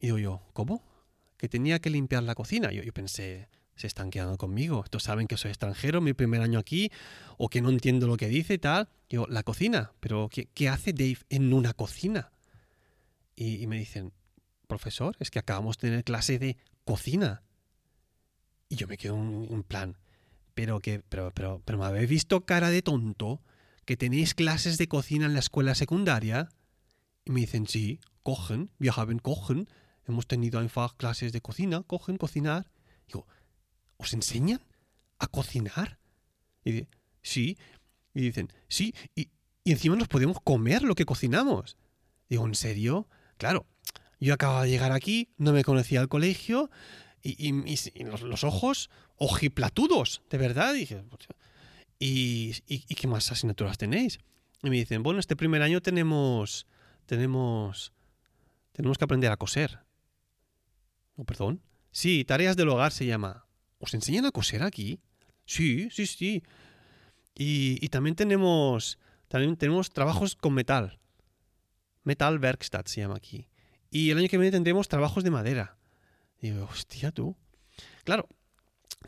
Y 0.00 0.06
digo 0.06 0.18
yo, 0.18 0.42
¿cómo? 0.52 0.82
Que 1.37 1.48
tenía 1.48 1.78
que 1.78 1.90
limpiar 1.90 2.24
la 2.24 2.34
cocina. 2.34 2.72
Yo, 2.72 2.82
yo 2.82 2.92
pensé, 2.92 3.48
se 3.76 3.87
están 3.87 4.11
quedando 4.11 4.37
conmigo. 4.37 4.82
Estos 4.82 5.04
saben 5.04 5.28
que 5.28 5.37
soy 5.37 5.50
extranjero, 5.50 6.00
mi 6.00 6.12
primer 6.12 6.42
año 6.42 6.58
aquí, 6.58 6.90
o 7.37 7.48
que 7.48 7.62
no 7.62 7.70
entiendo 7.70 8.08
lo 8.08 8.16
que 8.16 8.26
dice 8.26 8.54
y 8.54 8.58
tal. 8.58 8.88
Digo, 9.08 9.28
la 9.28 9.44
cocina. 9.44 9.92
Pero 10.00 10.28
¿qué, 10.28 10.68
hace 10.68 10.92
Dave 10.92 11.18
en 11.28 11.52
una 11.52 11.72
cocina? 11.72 12.32
Y, 13.37 13.64
me 13.68 13.78
dicen, 13.78 14.12
profesor, 14.66 15.14
es 15.20 15.30
que 15.30 15.38
acabamos 15.38 15.78
de 15.78 15.88
tener 15.88 16.02
clase 16.02 16.40
de 16.40 16.56
cocina. 16.84 17.44
Y 18.68 18.76
yo 18.76 18.87
me 18.87 18.98
quedo 18.98 19.16
en 19.16 19.62
plan, 19.62 19.96
pero 20.54 20.81
que, 20.81 21.00
pero, 21.09 21.33
pero, 21.35 21.62
pero 21.64 21.78
me 21.78 21.87
habéis 21.87 22.09
visto 22.09 22.44
cara 22.44 22.70
de 22.70 22.83
tonto 22.83 23.42
que 23.85 23.96
tenéis 23.96 24.35
clases 24.35 24.76
de 24.76 24.88
cocina 24.88 25.26
en 25.26 25.33
la 25.33 25.38
escuela 25.38 25.74
secundaria. 25.74 26.50
Y 27.24 27.31
me 27.31 27.40
dicen, 27.40 27.66
sí, 27.66 28.00
cogen, 28.22 28.70
viajaban, 28.78 29.18
cogen. 29.18 29.68
Hemos 30.07 30.26
tenido 30.26 30.61
einfach 30.61 30.94
clases 30.96 31.33
de 31.33 31.40
cocina, 31.40 31.83
cogen, 31.87 32.18
cocinar. 32.18 32.70
Digo, 33.07 33.26
¿os 33.96 34.12
enseñan 34.12 34.61
a 35.18 35.26
cocinar? 35.26 35.98
Y 36.64 36.72
dice, 36.72 36.88
sí. 37.22 37.59
Y 38.12 38.20
dicen, 38.22 38.52
sí, 38.68 38.94
y, 39.14 39.31
y 39.64 39.72
encima 39.72 39.96
nos 39.96 40.09
podemos 40.09 40.38
comer 40.42 40.83
lo 40.83 40.94
que 40.94 41.07
cocinamos. 41.07 41.78
Digo, 42.28 42.46
¿en 42.46 42.54
serio? 42.54 43.09
Claro, 43.38 43.66
yo 44.20 44.35
acababa 44.35 44.64
de 44.64 44.70
llegar 44.70 44.92
aquí, 44.92 45.31
no 45.38 45.52
me 45.52 45.64
conocía 45.64 46.00
al 46.00 46.09
colegio 46.09 46.70
y, 47.22 48.04
los, 48.04 48.44
ojos 48.44 48.90
ojiplatudos, 49.16 50.22
de 50.31 50.38
verdad. 50.38 50.74
Dije, 50.74 51.02
¿y, 51.98 52.54
y, 52.66 52.85
y 52.88 52.94
qué 52.94 53.07
más 53.07 53.31
asignaturas 53.33 53.78
tenéis? 53.78 54.18
Y 54.62 54.70
me 54.70 54.76
dicen, 54.76 55.02
bueno, 55.02 55.20
este 55.20 55.37
primer 55.37 55.62
año 55.62 55.81
tenemos, 55.81 56.66
tenemos, 57.07 57.92
tenemos 58.72 58.98
que 58.98 59.04
aprender 59.04 59.31
a 59.31 59.37
coser. 59.37 59.81
¿Oh, 61.16 61.24
perdón? 61.24 61.62
Sí, 61.90 62.24
tareas 62.24 62.57
del 62.57 62.68
hogar 62.68 62.92
se 62.92 63.07
llama. 63.07 63.46
¿Os 63.78 63.94
enseñan 63.94 64.26
a 64.26 64.33
coser 64.33 64.62
aquí? 64.62 65.00
Sí, 65.46 65.88
sí, 65.90 66.07
sí. 66.07 66.42
Y, 67.35 67.78
y 67.81 67.88
también 67.88 68.16
tenemos, 68.16 68.98
también 69.28 69.57
tenemos 69.57 69.90
trabajos 69.90 70.35
con 70.35 70.54
metal. 70.54 70.98
Metal 72.02 72.38
Werkstatt 72.38 72.88
se 72.88 73.00
llama 73.00 73.16
aquí. 73.16 73.48
Y 73.90 74.11
el 74.11 74.18
año 74.18 74.28
que 74.28 74.38
viene 74.38 74.50
tendremos 74.50 74.88
trabajos 74.88 75.24
de 75.24 75.31
madera. 75.31 75.78
Y 76.40 76.51
digo, 76.51 76.68
hostia, 76.70 77.11
tú. 77.11 77.37
Claro, 78.05 78.29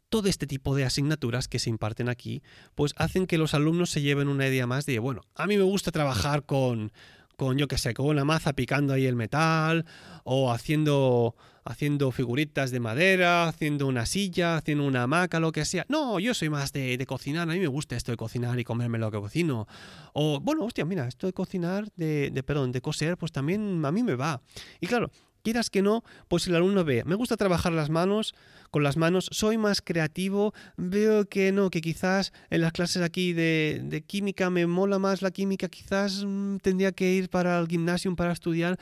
todo 0.09 0.29
este 0.29 0.47
tipo 0.47 0.75
de 0.75 0.85
asignaturas 0.85 1.49
que 1.49 1.59
se 1.59 1.71
imparten 1.71 2.09
aquí, 2.09 2.43
pues 2.75 2.95
hacen 2.97 3.27
que 3.27 3.39
los 3.39 3.55
alumnos 3.55 3.91
se 3.91 4.03
lleven 4.03 4.29
una 4.29 4.47
idea 4.47 4.67
más 4.67 4.87
de, 4.87 4.99
bueno, 4.99 5.23
a 5.35 5.47
mí 5.47 5.57
me 5.57 5.63
gusta 5.63 5.91
trabajar 5.91 6.45
con, 6.45 6.93
con 7.37 7.57
yo 7.59 7.69
qué 7.69 7.79
sé, 7.79 7.95
con 7.95 8.07
una 8.07 8.25
maza 8.25 8.53
picando 8.53 8.93
ahí 8.93 9.07
el 9.07 9.17
metal, 9.17 9.87
o 10.25 10.53
haciendo, 10.53 11.37
haciendo 11.65 12.11
figuritas 12.11 12.71
de 12.71 12.81
madera, 12.81 13.49
haciendo 13.49 13.87
una 13.87 14.07
silla, 14.07 14.57
haciendo 14.57 14.85
una 14.85 15.05
hamaca, 15.05 15.41
lo 15.41 15.53
que 15.53 15.65
sea. 15.65 15.87
No, 15.89 16.19
yo 16.21 16.35
soy 16.35 16.51
más 16.51 16.73
de, 16.73 16.99
de 16.99 17.07
cocinar, 17.07 17.49
a 17.49 17.53
mí 17.53 17.61
me 17.61 17.67
gusta 17.67 17.97
esto 17.97 18.13
de 18.13 18.17
cocinar 18.17 18.59
y 18.59 18.65
comerme 18.65 18.99
lo 18.99 19.11
que 19.11 19.19
cocino. 19.19 19.67
O, 20.13 20.41
bueno, 20.41 20.65
hostia, 20.65 20.85
mira, 20.85 21.09
esto 21.09 21.27
de 21.27 21.33
cocinar, 21.33 21.89
de, 21.97 22.31
de 22.31 22.43
perdón, 22.43 22.73
de 22.73 22.81
coser, 22.81 23.17
pues 23.17 23.33
también 23.33 23.85
a 23.85 23.93
mí 23.93 24.03
me 24.03 24.17
va. 24.17 24.43
Y 24.81 24.87
claro, 24.87 25.11
quieras 25.43 25.71
que 25.71 25.83
no, 25.83 26.03
pues 26.29 26.47
el 26.47 26.55
alumno 26.55 26.85
ve, 26.85 27.03
me 27.05 27.15
gusta 27.15 27.37
trabajar 27.37 27.73
las 27.73 27.91
manos, 27.91 28.35
con 28.71 28.83
las 28.83 28.97
manos, 28.97 29.29
soy 29.33 29.59
más 29.59 29.83
creativo, 29.83 30.55
veo 30.77 31.29
que 31.29 31.51
no, 31.53 31.71
que 31.71 31.81
quizás 31.81 32.33
en 32.51 32.61
las 32.61 32.73
clases 32.73 33.03
aquí 33.03 33.33
de, 33.33 33.81
de 33.85 34.03
química 34.03 34.49
me 34.51 34.67
mola 34.67 34.99
más 34.99 35.23
la 35.23 35.31
química, 35.31 35.69
quizás 35.69 36.25
mm, 36.25 36.59
tendría 36.59 36.93
que 36.93 37.13
ir 37.13 37.29
para 37.31 37.59
el 37.59 37.67
gimnasio 37.67 38.15
para 38.15 38.33
estudiar. 38.33 38.79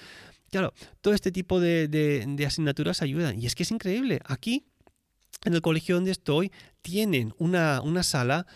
Claro, 0.50 0.72
todo 1.00 1.14
este 1.14 1.30
tipo 1.32 1.60
de, 1.60 1.88
de- 1.88 2.24
de 2.26 2.46
asignaturas 2.46 3.02
ayudan. 3.02 3.38
Y 3.40 3.46
es 3.46 3.54
que 3.54 3.62
es 3.64 3.70
increíble. 3.70 4.20
Aquí, 4.24 4.64
en 5.44 5.54
el 5.54 5.60
colegio 5.62 5.94
donde 5.94 6.10
estoy, 6.10 6.50
tienen 6.82 7.34
una, 7.38 7.80
una 7.82 8.02
sala 8.02 8.46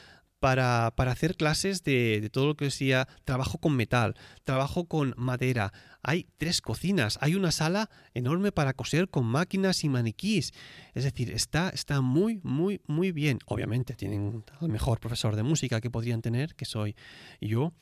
para, 0.42 0.92
para 0.96 1.12
hacer 1.12 1.36
clases 1.36 1.84
de, 1.84 2.28
todo 2.32 2.48
lo 2.48 2.56
que 2.56 2.68
sea 2.72 3.06
trabajo 3.24 3.58
con 3.58 3.76
metal, 3.76 4.16
trabajo 4.42 4.86
con 4.86 5.14
madera. 5.16 5.72
Hay 6.02 6.26
tres 6.36 6.60
cocinas, 6.60 7.16
hay 7.20 7.36
una 7.36 7.52
sala 7.52 7.88
enorme 8.12 8.50
para 8.50 8.72
coser 8.72 9.08
con 9.08 9.24
máquinas 9.24 9.84
y 9.84 9.88
maniquís. 9.88 10.52
Es 10.94 11.04
decir, 11.04 11.30
está, 11.30 11.68
está 11.68 12.00
muy, 12.00 12.40
muy, 12.42 12.80
muy 12.88 13.12
bien. 13.12 13.38
Obviamente 13.46 13.94
tienen 13.94 14.44
al 14.60 14.68
mejor 14.68 14.98
profesor 14.98 15.36
de 15.36 15.44
música 15.44 15.80
que 15.80 15.90
podrían 15.90 16.22
tener, 16.22 16.56
que 16.56 16.64
soy 16.64 16.96
yo, 17.40 17.72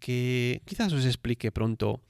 que 0.00 0.60
quizás 0.64 0.92
os 0.92 1.04
explique 1.04 1.52
pronto 1.52 2.00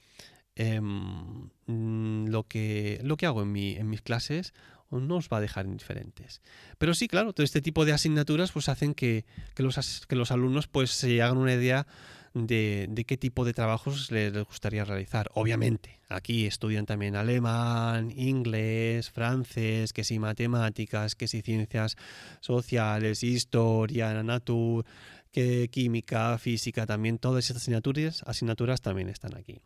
em, 0.55 1.49
mm, 1.67 2.29
lo, 2.29 2.47
que, 2.47 2.99
lo 3.03 3.15
que 3.15 3.27
hago 3.27 3.43
en, 3.43 3.51
mi- 3.51 3.75
en 3.75 3.91
mis 3.91 4.01
clases 4.01 4.53
no 4.99 5.17
os 5.17 5.29
va 5.29 5.37
a 5.37 5.41
dejar 5.41 5.65
indiferentes. 5.65 6.41
Pero 6.77 6.93
sí, 6.93 7.07
claro, 7.07 7.33
todo 7.33 7.43
este 7.43 7.61
tipo 7.61 7.85
de 7.85 7.93
asignaturas 7.93 8.51
pues 8.51 8.69
hacen 8.69 8.93
que, 8.93 9.25
que 9.55 9.63
los, 9.63 10.05
que 10.07 10.15
los 10.15 10.31
alumnos 10.31 10.67
pues 10.67 10.91
se 10.91 11.21
hagan 11.21 11.37
una 11.37 11.53
idea 11.53 11.87
de, 12.33 12.87
de 12.89 13.05
qué 13.05 13.17
tipo 13.17 13.45
de 13.45 13.53
trabajos 13.53 14.11
les, 14.11 14.33
les 14.33 14.45
gustaría 14.45 14.85
realizar. 14.85 15.29
Obviamente, 15.33 15.99
aquí 16.09 16.45
estudian 16.45 16.85
también 16.85 17.15
alemán, 17.15 18.11
inglés, 18.15 19.09
francés, 19.09 19.93
que 19.93 20.03
si 20.03 20.19
matemáticas, 20.19 21.15
que 21.15 21.27
si 21.27 21.41
ciencias 21.41 21.95
sociales, 22.39 23.23
historia, 23.23 24.23
natur, 24.23 24.85
que 25.31 25.67
química, 25.69 26.37
física, 26.37 26.85
también 26.85 27.17
todas 27.17 27.45
estas 27.45 27.63
asignaturas, 27.63 28.23
asignaturas 28.25 28.81
también 28.81 29.09
están 29.09 29.35
aquí. 29.35 29.59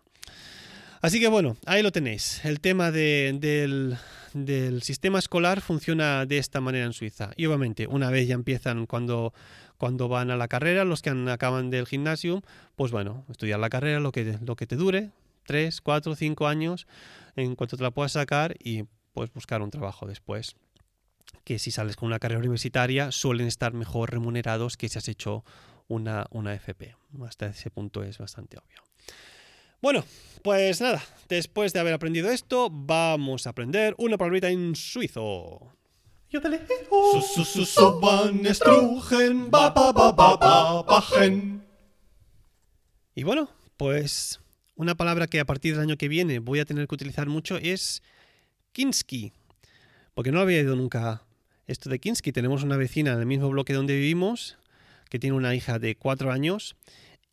Así 1.01 1.19
que 1.19 1.27
bueno, 1.27 1.57
ahí 1.65 1.83
lo 1.83 1.91
tenéis. 1.91 2.43
El 2.43 2.59
tema 2.59 2.91
de- 2.91 3.97
del, 4.33 4.81
sistema 4.83 5.19
escolar 5.19 5.61
funciona 5.61 6.25
de 6.25 6.37
esta 6.37 6.61
manera 6.61 6.85
en 6.85 6.93
Suiza. 6.93 7.31
Y 7.35 7.45
obviamente, 7.45 7.87
una 7.87 8.09
vez 8.09 8.27
ya 8.27 8.35
empiezan 8.35 8.85
cuando, 8.85 9.33
van 9.79 10.31
a 10.31 10.37
la 10.37 10.47
carrera, 10.47 10.85
los 10.85 11.01
que 11.01 11.09
acaban 11.09 11.69
del 11.69 11.87
gimnasio, 11.87 12.43
pues 12.75 12.91
bueno, 12.91 13.25
estudiar 13.29 13.59
la 13.59 13.69
carrera 13.69 13.99
lo 13.99 14.11
que, 14.11 14.23
te 14.23 14.75
dure, 14.75 15.11
tres, 15.45 15.81
cuatro, 15.81 16.15
cinco 16.15 16.47
años, 16.47 16.87
en 17.35 17.55
cuanto 17.55 17.77
te 17.77 17.83
la 17.83 17.91
puedas 17.91 18.13
sacar 18.13 18.55
y 18.59 18.83
pues 19.13 19.31
buscar 19.33 19.61
un 19.61 19.71
trabajo 19.71 20.07
después. 20.07 20.55
Que 21.43 21.59
si 21.59 21.71
sales 21.71 21.95
con 21.95 22.07
una 22.07 22.19
carrera 22.19 22.39
universitaria 22.39 23.11
suelen 23.11 23.47
estar 23.47 23.73
mejor 23.73 24.11
remunerados 24.11 24.77
que 24.77 24.89
si 24.89 24.97
has 24.97 25.07
hecho 25.07 25.43
una, 25.87 26.25
una 26.31 26.53
FP. 26.53 26.95
Hasta 27.25 27.47
ese 27.47 27.69
punto 27.69 28.03
es 28.03 28.17
bastante 28.17 28.57
obvio. 28.57 28.81
Bueno, 29.81 30.03
pues 30.41 30.81
nada, 30.81 31.03
después 31.29 31.71
de 31.71 31.79
haber 31.79 31.93
aprendido 31.93 32.31
esto, 32.31 32.69
vamos 32.71 33.45
a 33.45 33.51
aprender 33.51 33.93
una 33.97 34.17
palabrita 34.17 34.49
en 34.49 34.75
suizo. 34.75 35.71
Su, 36.29 37.21
su, 37.21 37.45
su, 37.45 37.65
so, 37.65 37.99
van, 37.99 38.45
estrugen, 38.45 39.49
ba, 39.49 39.69
ba, 39.69 39.91
ba, 39.93 40.11
ba, 40.11 40.35
ba, 40.35 40.81
bajen. 40.81 41.63
Y 43.15 43.23
bueno, 43.23 43.49
pues 43.77 44.39
una 44.75 44.95
palabra 44.95 45.27
que 45.27 45.39
a 45.39 45.45
partir 45.45 45.73
del 45.73 45.83
año 45.83 45.97
que 45.97 46.07
viene 46.07 46.39
voy 46.39 46.59
a 46.59 46.65
tener 46.65 46.87
que 46.87 46.95
utilizar 46.95 47.27
mucho 47.27 47.57
es 47.57 48.01
Kinski. 48.73 49.31
Porque 50.13 50.31
no 50.31 50.39
había 50.39 50.59
ido 50.59 50.75
nunca 50.75 51.23
esto 51.67 51.89
de 51.89 51.99
Kinski. 51.99 52.31
Tenemos 52.31 52.63
una 52.63 52.77
vecina 52.77 53.13
en 53.13 53.19
el 53.19 53.25
mismo 53.25 53.49
bloque 53.49 53.73
donde 53.73 53.95
vivimos 53.95 54.57
que 55.09 55.19
tiene 55.19 55.35
una 55.35 55.55
hija 55.55 55.79
de 55.79 55.95
cuatro 55.95 56.31
años 56.31 56.75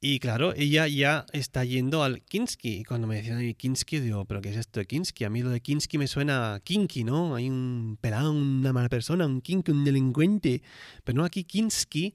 y 0.00 0.18
claro, 0.18 0.54
ella 0.54 0.86
ya 0.86 1.24
está 1.32 1.64
yendo 1.64 2.02
al 2.02 2.22
Kinski. 2.22 2.80
Y 2.80 2.84
cuando 2.84 3.06
me 3.06 3.16
decían 3.16 3.38
"Ay, 3.38 3.54
Kinski, 3.54 4.00
digo, 4.00 4.24
¿pero 4.26 4.42
qué 4.42 4.50
es 4.50 4.56
esto 4.56 4.80
de 4.80 4.86
Kinski? 4.86 5.24
A 5.24 5.30
mí 5.30 5.42
lo 5.42 5.50
de 5.50 5.60
Kinski 5.60 5.96
me 5.96 6.06
suena 6.06 6.54
a 6.54 6.60
kinky, 6.60 7.04
¿no? 7.04 7.34
Hay 7.34 7.48
un 7.48 7.96
pelado, 8.00 8.32
una 8.32 8.72
mala 8.72 8.88
persona, 8.90 9.26
un 9.26 9.40
kinky, 9.40 9.72
un 9.72 9.84
delincuente. 9.84 10.62
Pero 11.04 11.18
no, 11.18 11.24
aquí 11.24 11.44
Kinski 11.44 12.14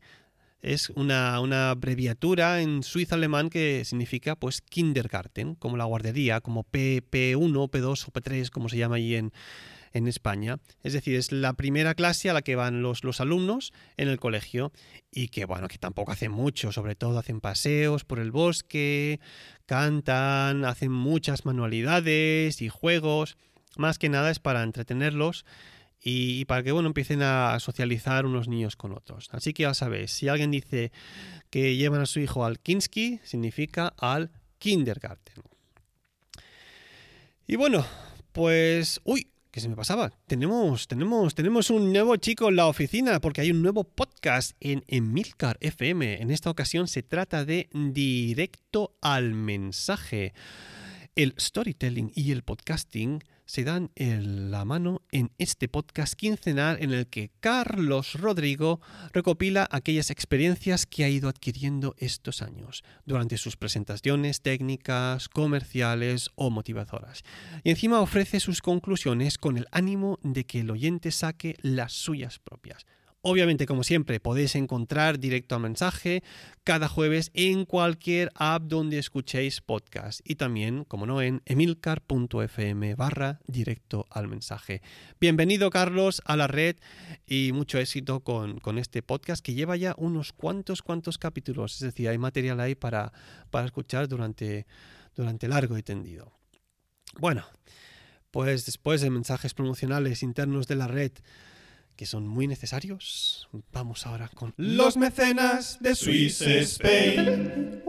es 0.62 0.90
una, 0.92 1.40
una 1.40 1.72
abreviatura 1.72 2.62
en 2.62 2.84
suizo 2.84 3.16
alemán 3.16 3.50
que 3.50 3.84
significa 3.86 4.36
pues 4.36 4.62
kindergarten, 4.62 5.56
como 5.56 5.78
la 5.78 5.86
guardería, 5.86 6.42
como 6.42 6.64
P, 6.64 7.02
P1, 7.10 7.70
P2 7.70 8.08
o 8.08 8.12
P3, 8.12 8.50
como 8.50 8.70
se 8.70 8.78
llama 8.78 8.96
allí 8.98 9.16
en, 9.16 9.32
en 9.94 10.08
España. 10.08 10.60
Es 10.84 10.94
decir, 10.94 11.16
es 11.16 11.32
la 11.32 11.54
primera 11.54 11.96
clase 11.96 12.30
a 12.30 12.34
la 12.34 12.42
que 12.42 12.56
van 12.56 12.82
los, 12.82 13.04
los 13.04 13.22
alumnos 13.22 13.74
en 13.98 14.08
el 14.08 14.20
colegio 14.20 14.72
y 15.12 15.30
que, 15.30 15.46
bueno, 15.46 15.68
que 15.68 15.78
tampoco 15.78 16.12
hacen 16.12 16.32
mucho, 16.32 16.72
sobre 16.72 16.96
todo 16.96 17.20
hacen 17.20 17.42
paseos 17.42 18.06
por 18.06 18.20
el 18.20 18.32
bosque, 18.32 19.20
cantan, 19.66 20.66
hacen 20.66 20.92
muchas 20.92 21.46
manualidades 21.46 22.62
y 22.62 22.70
juegos. 22.70 23.38
Más 23.78 24.00
que 24.00 24.10
nada 24.10 24.32
es 24.32 24.40
para 24.40 24.64
entretenerlos 24.64 25.46
y, 26.02 26.46
para 26.46 26.64
que, 26.64 26.72
bueno, 26.72 26.88
empiecen 26.88 27.22
a 27.22 27.60
socializar 27.60 28.26
unos 28.26 28.48
niños 28.48 28.76
con 28.76 28.94
otros. 28.94 29.30
Así 29.32 29.54
que 29.54 29.64
ya 29.64 29.74
sabéis, 29.74 30.12
si 30.12 30.28
alguien 30.28 30.52
dice 30.52 30.92
que 31.50 31.76
llevan 31.76 32.02
a 32.02 32.06
su 32.06 32.20
hijo 32.20 32.46
al 32.46 32.60
Kinski, 32.60 33.20
significa 33.24 33.94
al 33.98 34.32
kindergarten. 34.60 35.44
Y 37.48 37.56
bueno, 37.56 37.86
pues... 38.32 39.02
¡Uy! 39.04 39.28
¿Qué 39.52 39.62
se 39.62 39.70
me 39.70 39.76
pasaba? 39.76 40.12
Tenemos, 40.28 40.88
tenemos, 40.88 41.34
tenemos 41.34 41.72
un 41.72 41.92
nuevo 41.92 42.16
chico 42.18 42.50
en 42.50 42.56
la 42.56 42.68
oficina 42.68 43.20
porque 43.20 43.42
hay 43.42 43.50
un 43.50 43.64
nuevo 43.64 43.84
podcast 43.84 44.56
en 44.60 44.84
Emilcar 44.88 45.58
FM. 45.60 46.22
En 46.22 46.30
esta 46.30 46.52
ocasión 46.52 46.88
se 46.88 47.02
trata 47.02 47.46
de 47.46 47.68
Directo 47.74 48.96
al 49.02 49.34
Mensaje. 49.34 50.34
El 51.16 51.34
storytelling 51.40 52.12
y 52.14 52.32
el 52.32 52.44
podcasting 52.44 53.24
se 53.50 53.64
dan 53.64 53.90
en 53.96 54.52
la 54.52 54.64
mano 54.64 55.02
en 55.12 55.32
este 55.40 55.68
podcast 55.68 56.14
quincenal 56.14 56.78
en 56.82 56.92
el 56.94 57.08
que 57.08 57.32
Carlos 57.40 58.14
Rodrigo 58.14 58.80
recopila 59.12 59.68
aquellas 59.72 60.12
experiencias 60.12 60.86
que 60.86 61.04
ha 61.04 61.10
ido 61.10 61.28
adquiriendo 61.30 61.96
estos 61.98 62.44
años 62.44 62.84
durante 63.08 63.38
sus 63.38 63.58
presentaciones 63.58 64.42
técnicas, 64.42 65.30
comerciales 65.30 66.30
o 66.36 66.52
motivadoras. 66.52 67.24
Y 67.64 67.72
encima 67.72 68.02
ofrece 68.02 68.40
sus 68.40 68.62
conclusiones 68.62 69.40
con 69.40 69.58
el 69.58 69.66
ánimo 69.72 70.20
de 70.22 70.46
que 70.46 70.60
el 70.60 70.70
oyente 70.70 71.10
saque 71.10 71.56
las 71.64 71.94
suyas 71.94 72.38
propias. 72.38 72.86
Obviamente, 73.22 73.66
como 73.66 73.84
siempre, 73.84 74.22
podéis 74.22 74.56
encontrar 74.56 75.20
directo 75.20 75.56
al 75.56 75.62
mensaje 75.62 76.24
cada 76.64 76.88
jueves 76.88 77.32
en 77.34 77.66
cualquier 77.66 78.32
app 78.34 78.64
donde 78.64 78.98
escuchéis 78.98 79.60
podcast 79.60 80.22
y 80.24 80.36
también, 80.36 80.86
como 80.86 81.06
no, 81.06 81.22
en 81.22 81.42
emilcar.fm 81.44 82.96
barra 82.96 83.42
directo 83.46 84.06
al 84.10 84.30
mensaje. 84.30 84.82
Bienvenido, 85.20 85.70
Carlos, 85.70 86.22
a 86.24 86.38
la 86.38 86.48
red 86.48 86.78
y 87.28 87.52
mucho 87.52 87.78
éxito 87.78 88.22
con, 88.22 88.62
con, 88.62 88.78
este 88.78 89.02
podcast 89.02 89.44
que 89.44 89.54
lleva 89.54 89.76
ya 89.76 89.96
unos 89.98 90.32
cuantos, 90.32 90.82
cuantos 90.82 91.18
capítulos. 91.18 91.74
Es 91.74 91.82
decir, 91.82 92.08
hay 92.08 92.18
material 92.18 92.62
ahí 92.62 92.76
para, 92.76 93.12
para 93.50 93.66
escuchar 93.66 94.08
durante, 94.08 94.66
durante 95.14 95.50
largo 95.50 95.78
y 95.78 95.84
tendido. 95.84 96.32
Bueno, 97.18 97.44
pues 98.32 98.66
después 98.66 99.02
de 99.02 99.10
mensajes 99.10 99.54
promocionales 99.54 100.24
internos 100.24 100.68
de 100.68 100.76
la 100.76 100.88
red, 100.88 101.12
que 102.00 102.06
son 102.06 102.26
muy 102.26 102.48
necesarios. 102.48 103.50
Vamos 103.74 104.08
ahora 104.08 104.30
con 104.30 104.54
los 104.56 104.96
mecenas 104.96 105.80
de 105.82 105.96
Swiss 105.96 106.40
Spain. 106.40 107.84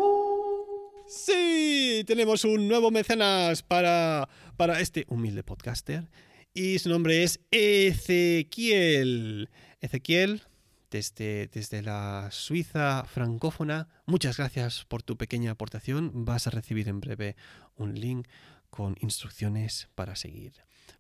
Sí, 1.07 2.03
tenemos 2.09 2.45
un 2.45 2.67
nuevo 2.67 2.91
mecenas 2.91 3.63
para, 3.63 4.29
para 4.57 4.81
este 4.81 5.05
humilde 5.07 5.45
podcaster 5.45 6.11
y 6.53 6.81
su 6.81 6.89
nombre 6.89 7.23
es 7.23 7.39
Ezequiel. 7.53 9.49
Ezequiel, 9.81 10.43
desde, 10.91 11.47
desde 11.47 11.81
la 11.81 12.31
Suiza 12.33 13.05
francófona, 13.05 13.87
muchas 14.07 14.39
gracias 14.39 14.87
por 14.87 15.05
tu 15.05 15.17
pequeña 15.17 15.53
aportación. 15.53 16.25
Vas 16.25 16.49
a 16.49 16.51
recibir 16.51 16.89
en 16.89 16.99
breve 16.99 17.37
un 17.77 17.95
link 17.95 18.27
con 18.71 18.97
instrucciones 19.03 19.89
para 19.95 20.17
seguir. 20.17 20.55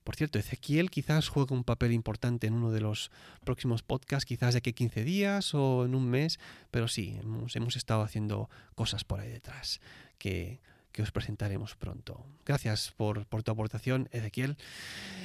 Por 0.05 0.17
cierto, 0.17 0.39
Ezequiel 0.39 0.91
quizás 0.91 1.29
juegue 1.29 1.55
un 1.55 1.65
papel 1.65 1.93
importante 1.93 2.47
en 2.47 2.55
uno 2.55 2.71
de 2.71 2.81
los 2.81 3.11
próximos 3.45 3.83
podcasts, 3.83 4.27
quizás 4.27 4.55
de 4.55 4.59
aquí 4.59 4.73
15 4.73 5.05
días 5.05 5.55
o 5.55 5.85
en 5.85 5.95
un 5.95 6.09
mes, 6.09 6.39
pero 6.71 6.89
sí, 6.89 7.17
hemos, 7.21 7.57
hemos 7.57 7.77
estado 7.77 8.03
haciendo 8.03 8.49
cosas 8.75 9.05
por 9.05 9.21
ahí 9.21 9.31
detrás 9.31 9.81
que, 10.19 10.61
que 10.93 11.03
os 11.03 11.11
presentaremos 11.13 11.77
pronto. 11.77 12.25
Gracias 12.45 12.93
por, 12.97 13.27
por, 13.27 13.43
tu 13.43 13.53
aportación, 13.53 14.09
Ezequiel. 14.13 14.57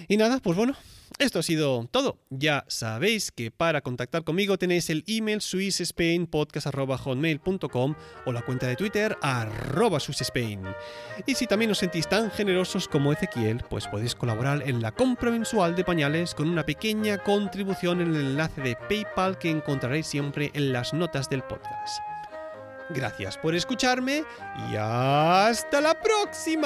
Y 0.08 0.18
nada, 0.18 0.40
pues 0.40 0.58
bueno, 0.58 0.76
esto 1.20 1.40
ha 1.40 1.44
sido 1.44 1.88
todo. 1.92 2.18
Ya 2.30 2.64
sabéis 2.68 3.32
que 3.32 3.52
para 3.52 3.82
contactar 3.82 4.24
conmigo 4.24 4.58
tenéis 4.58 4.90
el 4.90 5.04
email 5.08 5.42
swissspainpodcast.hotmail.com 5.42 7.96
o 8.26 8.32
la 8.32 8.42
cuenta 8.42 8.68
de 8.68 8.76
Twitter 8.76 9.18
arroba 9.22 10.00
swissspain. 10.00 10.62
Y 11.26 11.36
si 11.36 11.48
también 11.48 11.72
os 11.72 11.80
sentís 11.80 12.08
tan 12.08 12.32
generosos 12.32 12.88
como 12.88 13.12
Ezequiel, 13.14 13.64
pues 13.70 13.88
podéis 13.88 14.16
colaborar 14.16 14.64
en 14.68 14.82
la 14.82 14.92
compra 14.92 15.32
mensual 15.32 15.76
de 15.76 15.84
pañales 15.84 16.34
con 16.36 16.50
una 16.50 16.66
pequeña 16.66 17.18
contribución 17.18 18.02
en 18.02 18.16
el 18.16 18.22
enlace 18.22 18.62
de 18.62 18.76
PayPal 18.76 19.38
que 19.38 19.50
encontraréis 19.50 20.08
siempre 20.08 20.52
en 20.54 20.74
las 20.74 20.94
notas 20.94 21.30
del 21.30 21.44
podcast. 21.44 22.15
Gracias 22.90 23.38
por 23.38 23.56
escucharme 23.56 24.24
y 24.70 24.76
hasta 24.76 25.82
la 25.82 26.00
próxima. 26.00 26.66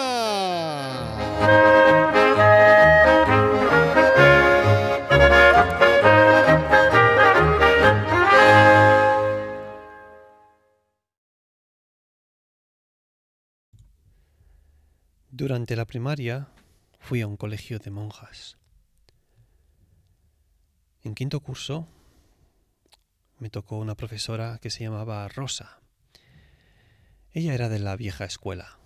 Durante 15.32 15.78
la 15.78 15.86
primaria 15.86 16.50
fui 17.00 17.22
a 17.22 17.28
un 17.28 17.38
colegio 17.38 17.80
de 17.80 17.92
monjas. 17.92 18.58
En 21.02 21.16
quinto 21.16 21.40
curso 21.40 21.88
me 23.38 23.50
tocó 23.50 23.78
una 23.78 23.96
profesora 23.96 24.60
que 24.62 24.70
se 24.70 24.84
llamaba 24.84 25.26
Rosa. 25.30 25.79
Ella 27.40 27.54
era 27.54 27.70
de 27.70 27.80
la 27.80 27.96
vieja 27.96 28.26
escuela. 28.26 28.78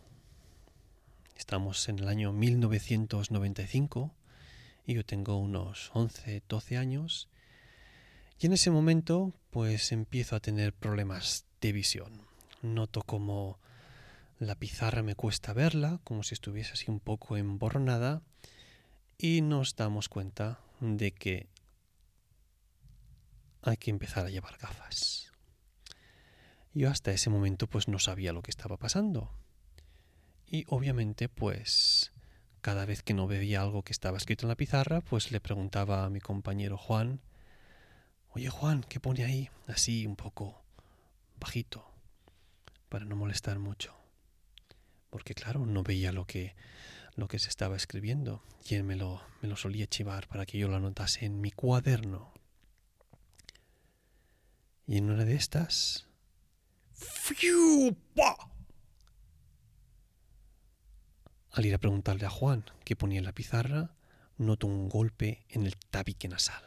Estamos 1.36 1.90
en 1.90 1.98
el 1.98 2.08
año 2.08 2.32
1995 2.34 4.14
y 4.86 4.94
yo 4.94 5.04
tengo 5.04 5.38
unos 5.38 5.90
11, 5.96 6.44
12 6.48 6.78
años 6.78 7.30
y 8.38 8.46
en 8.46 8.54
ese 8.54 8.70
momento 8.70 9.34
pues 9.50 9.92
empiezo 9.92 10.36
a 10.36 10.40
tener 10.40 10.72
problemas 10.72 11.48
de 11.62 11.72
visión. 11.72 12.28
Noto 12.62 13.02
como 13.02 13.58
la 14.38 14.54
pizarra 14.54 15.02
me 15.02 15.16
cuesta 15.16 15.54
verla, 15.54 16.00
como 16.04 16.22
si 16.22 16.36
estuviese 16.36 16.74
así 16.74 16.92
un 16.92 17.00
poco 17.00 17.38
emborronada 17.38 18.22
y 19.18 19.42
nos 19.42 19.76
damos 19.76 20.10
cuenta 20.10 20.60
de 20.80 21.12
que 21.12 21.48
hay 23.64 23.78
que 23.78 23.90
empezar 23.90 24.28
a 24.28 24.30
llevar 24.30 24.60
gafas. 24.60 25.33
Yo 26.74 26.90
hasta 26.90 27.12
ese 27.12 27.30
momento 27.30 27.68
pues 27.68 27.88
no 27.88 28.00
sabía 28.00 28.34
lo 28.34 28.42
que 28.42 28.52
estaba 28.52 28.78
pasando. 28.78 29.32
Y 30.48 30.66
obviamente 30.68 31.30
pues 31.30 32.12
cada 32.62 32.86
vez 32.86 33.04
que 33.04 33.14
no 33.14 33.28
veía 33.28 33.62
algo 33.62 33.84
que 33.84 33.92
estaba 33.92 34.18
escrito 34.18 34.46
en 34.46 34.50
la 34.50 34.56
pizarra, 34.56 35.02
pues 35.02 35.32
le 35.32 35.40
preguntaba 35.40 36.06
a 36.06 36.10
mi 36.10 36.22
compañero 36.22 36.78
Juan, 36.78 37.20
oye 38.30 38.50
Juan, 38.50 38.86
¿qué 38.88 39.00
pone 39.00 39.26
ahí? 39.26 39.50
Así 39.68 40.08
un 40.08 40.16
poco 40.16 40.64
bajito, 41.40 41.86
para 42.88 43.06
no 43.06 43.16
molestar 43.16 43.60
mucho. 43.60 43.94
Porque 45.10 45.36
claro, 45.36 45.66
no 45.66 45.84
veía 45.84 46.12
lo 46.12 46.26
que, 46.26 46.56
lo 47.16 47.28
que 47.28 47.38
se 47.38 47.50
estaba 47.50 47.76
escribiendo 47.76 48.42
y 48.66 48.76
él 48.76 48.84
me 48.84 48.96
lo, 48.96 49.22
me 49.42 49.50
lo 49.50 49.58
solía 49.58 49.86
chivar 49.86 50.28
para 50.28 50.46
que 50.46 50.58
yo 50.58 50.70
lo 50.70 50.78
anotase 50.78 51.26
en 51.26 51.42
mi 51.42 51.52
cuaderno. 51.52 52.34
Y 54.88 54.98
en 54.98 55.10
una 55.10 55.26
de 55.26 55.36
estas 55.36 56.08
al 61.54 61.66
ir 61.66 61.76
a 61.76 61.78
preguntarle 61.78 62.26
a 62.26 62.30
Juan 62.30 62.66
qué 62.84 62.96
ponía 62.96 63.20
en 63.20 63.26
la 63.26 63.34
pizarra, 63.34 63.96
noto 64.38 64.68
un 64.68 64.90
golpe 64.90 65.46
en 65.50 65.66
el 65.66 65.78
tabique 65.78 66.28
nasal. 66.28 66.64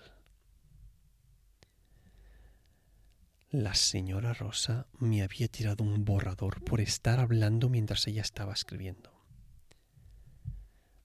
La 3.50 3.74
señora 3.74 4.32
Rosa 4.32 4.86
me 4.98 5.22
había 5.22 5.48
tirado 5.48 5.82
un 5.82 6.04
borrador 6.04 6.62
por 6.62 6.80
estar 6.80 7.20
hablando 7.20 7.68
mientras 7.68 8.06
ella 8.06 8.22
estaba 8.22 8.52
escribiendo. 8.52 9.12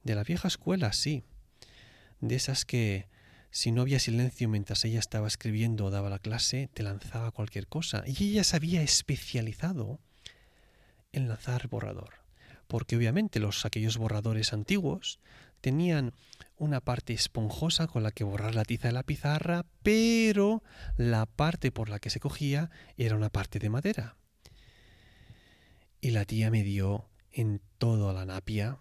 De 0.04 0.16
la 0.16 0.24
vieja 0.24 0.48
escuela, 0.48 0.94
sí. 0.94 1.24
De 2.20 2.36
esas 2.36 2.66
que 2.66 3.10
si 3.52 3.74
no 3.74 3.82
había 3.82 4.00
silencio 4.00 4.48
mientras 4.48 4.84
ella 4.86 5.00
estaba 5.00 5.28
escribiendo 5.28 5.86
o 5.86 5.90
daba 5.92 6.10
la 6.10 6.20
clase, 6.20 6.70
te 6.74 6.84
lanzaba 6.84 7.32
cualquier 7.32 7.68
cosa. 7.68 8.04
Y 8.08 8.32
ella 8.32 8.46
se 8.46 8.56
había 8.56 8.82
especializado 8.82 10.00
en 11.12 11.28
lanzar 11.28 11.68
borrador. 11.68 12.16
Porque 12.68 12.96
obviamente 12.96 13.42
los 13.42 13.66
aquellos 13.66 13.98
borradores 13.98 14.54
antiguos 14.54 15.20
tenían 15.60 16.14
una 16.58 16.80
parte 16.80 17.12
esponjosa 17.12 17.88
con 17.88 18.04
la 18.04 18.12
que 18.12 18.24
borrar 18.24 18.56
la 18.56 18.64
tiza 18.64 18.88
de 18.88 18.94
la 18.94 19.04
pizarra, 19.04 19.66
pero 19.84 20.64
la 20.96 21.26
parte 21.26 21.72
por 21.72 21.90
la 21.90 22.00
que 22.00 22.10
se 22.10 22.22
cogía 22.22 22.70
era 22.96 23.18
una 23.18 23.30
parte 23.30 23.60
de 23.60 23.70
madera. 23.70 24.16
Y 26.00 26.12
la 26.12 26.24
tía 26.24 26.50
me 26.50 26.64
dio 26.64 27.10
en 27.34 27.62
toda 27.78 28.14
la 28.14 28.26
napia, 28.26 28.78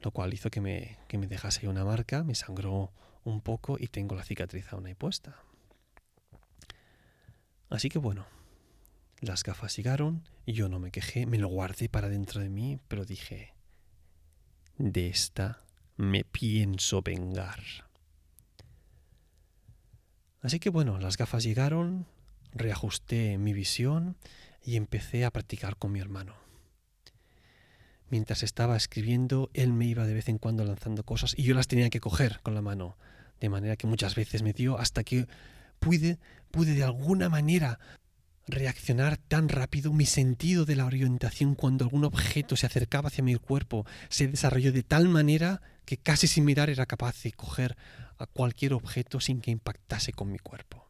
lo 0.00 0.10
cual 0.10 0.32
hizo 0.32 0.50
que 0.50 0.62
me, 0.62 0.98
que 1.06 1.18
me 1.18 1.26
dejase 1.26 1.68
una 1.68 1.84
marca, 1.84 2.24
me 2.24 2.34
sangró 2.34 2.92
un 3.24 3.40
poco 3.40 3.76
y 3.78 3.88
tengo 3.88 4.14
la 4.14 4.24
cicatriz 4.24 4.72
aún 4.72 4.86
ahí 4.86 4.94
puesta. 4.94 5.36
Así 7.70 7.88
que 7.88 7.98
bueno, 7.98 8.26
las 9.20 9.42
gafas 9.42 9.76
llegaron, 9.76 10.28
yo 10.46 10.68
no 10.68 10.78
me 10.78 10.90
quejé, 10.90 11.26
me 11.26 11.38
lo 11.38 11.48
guardé 11.48 11.88
para 11.88 12.08
dentro 12.08 12.40
de 12.40 12.48
mí, 12.48 12.78
pero 12.88 13.04
dije, 13.04 13.54
de 14.78 15.08
esta 15.08 15.64
me 15.96 16.24
pienso 16.24 17.02
vengar. 17.02 17.62
Así 20.40 20.58
que 20.58 20.70
bueno, 20.70 20.98
las 20.98 21.16
gafas 21.16 21.44
llegaron, 21.44 22.06
reajusté 22.52 23.38
mi 23.38 23.52
visión 23.52 24.16
y 24.64 24.76
empecé 24.76 25.24
a 25.24 25.30
practicar 25.30 25.76
con 25.76 25.92
mi 25.92 26.00
hermano. 26.00 26.34
Mientras 28.12 28.42
estaba 28.42 28.76
escribiendo, 28.76 29.48
él 29.54 29.72
me 29.72 29.86
iba 29.86 30.04
de 30.04 30.12
vez 30.12 30.28
en 30.28 30.36
cuando 30.36 30.66
lanzando 30.66 31.02
cosas 31.02 31.32
y 31.34 31.44
yo 31.44 31.54
las 31.54 31.66
tenía 31.66 31.88
que 31.88 31.98
coger 31.98 32.40
con 32.42 32.54
la 32.54 32.60
mano 32.60 32.98
de 33.40 33.48
manera 33.48 33.76
que 33.76 33.86
muchas 33.86 34.16
veces 34.16 34.42
me 34.42 34.52
dio 34.52 34.78
hasta 34.78 35.02
que 35.02 35.26
pude, 35.80 36.18
pude 36.50 36.74
de 36.74 36.84
alguna 36.84 37.30
manera 37.30 37.78
reaccionar 38.46 39.16
tan 39.16 39.48
rápido, 39.48 39.94
mi 39.94 40.04
sentido 40.04 40.66
de 40.66 40.76
la 40.76 40.84
orientación 40.84 41.54
cuando 41.54 41.86
algún 41.86 42.04
objeto 42.04 42.54
se 42.54 42.66
acercaba 42.66 43.08
hacia 43.08 43.24
mi 43.24 43.34
cuerpo 43.36 43.86
se 44.10 44.28
desarrolló 44.28 44.72
de 44.72 44.82
tal 44.82 45.08
manera 45.08 45.62
que 45.86 45.96
casi 45.96 46.26
sin 46.26 46.44
mirar 46.44 46.68
era 46.68 46.84
capaz 46.84 47.22
de 47.22 47.32
coger 47.32 47.78
a 48.18 48.26
cualquier 48.26 48.74
objeto 48.74 49.20
sin 49.20 49.40
que 49.40 49.52
impactase 49.52 50.12
con 50.12 50.30
mi 50.30 50.38
cuerpo. 50.38 50.86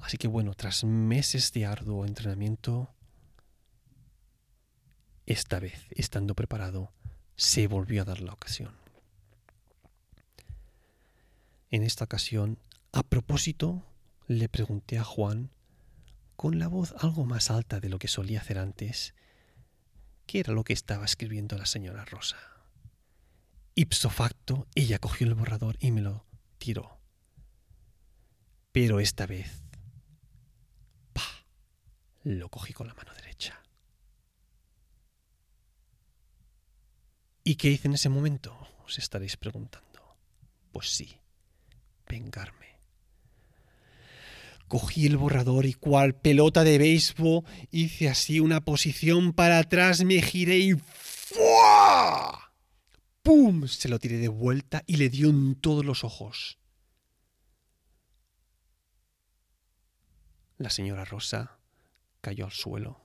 Así 0.00 0.18
que 0.18 0.28
bueno, 0.28 0.52
tras 0.52 0.84
meses 0.84 1.50
de 1.54 1.64
arduo 1.64 2.04
entrenamiento, 2.04 2.94
esta 5.26 5.58
vez, 5.58 5.86
estando 5.90 6.34
preparado, 6.34 6.92
se 7.36 7.66
volvió 7.66 8.02
a 8.02 8.04
dar 8.04 8.20
la 8.20 8.32
ocasión. 8.32 8.74
En 11.70 11.82
esta 11.82 12.04
ocasión 12.04 12.58
A 12.92 13.02
propósito, 13.02 13.84
le 14.28 14.48
pregunté 14.48 14.98
a 14.98 15.04
Juan, 15.04 15.50
con 16.36 16.60
la 16.60 16.68
voz 16.68 16.94
algo 17.00 17.24
más 17.24 17.50
alta 17.50 17.80
de 17.80 17.88
lo 17.88 17.98
que 17.98 18.06
solía 18.06 18.40
hacer 18.40 18.58
antes, 18.58 19.14
qué 20.26 20.40
era 20.40 20.52
lo 20.52 20.62
que 20.62 20.72
estaba 20.72 21.04
escribiendo 21.04 21.58
la 21.58 21.66
señora 21.66 22.04
Rosa. 22.04 22.36
Ipso 23.74 24.10
facto, 24.10 24.68
ella 24.76 25.00
cogió 25.00 25.26
el 25.26 25.34
borrador 25.34 25.76
y 25.80 25.90
me 25.90 26.02
lo 26.02 26.24
tiró. 26.58 27.00
Pero 28.70 29.00
esta 29.00 29.26
vez, 29.26 29.64
¡pa! 31.12 31.26
lo 32.22 32.48
cogí 32.48 32.72
con 32.72 32.86
la 32.86 32.94
mano 32.94 33.12
derecha. 33.14 33.63
¿Y 37.44 37.56
qué 37.56 37.68
hice 37.68 37.88
en 37.88 37.94
ese 37.94 38.08
momento? 38.08 38.56
Os 38.86 38.98
estaréis 38.98 39.36
preguntando. 39.36 40.16
Pues 40.72 40.88
sí, 40.88 41.18
vengarme. 42.08 42.64
Cogí 44.66 45.06
el 45.06 45.18
borrador 45.18 45.66
y 45.66 45.74
cual 45.74 46.14
pelota 46.14 46.64
de 46.64 46.78
béisbol 46.78 47.44
hice 47.70 48.08
así 48.08 48.40
una 48.40 48.62
posición 48.62 49.34
para 49.34 49.58
atrás, 49.58 50.02
me 50.04 50.22
giré 50.22 50.58
y 50.58 50.72
¡fua! 50.74 52.50
¡Pum! 53.22 53.68
Se 53.68 53.90
lo 53.90 53.98
tiré 53.98 54.16
de 54.16 54.28
vuelta 54.28 54.82
y 54.86 54.96
le 54.96 55.10
dio 55.10 55.28
en 55.28 55.54
todos 55.54 55.84
los 55.84 56.02
ojos. 56.02 56.58
La 60.56 60.70
señora 60.70 61.04
Rosa 61.04 61.58
cayó 62.22 62.46
al 62.46 62.52
suelo 62.52 63.04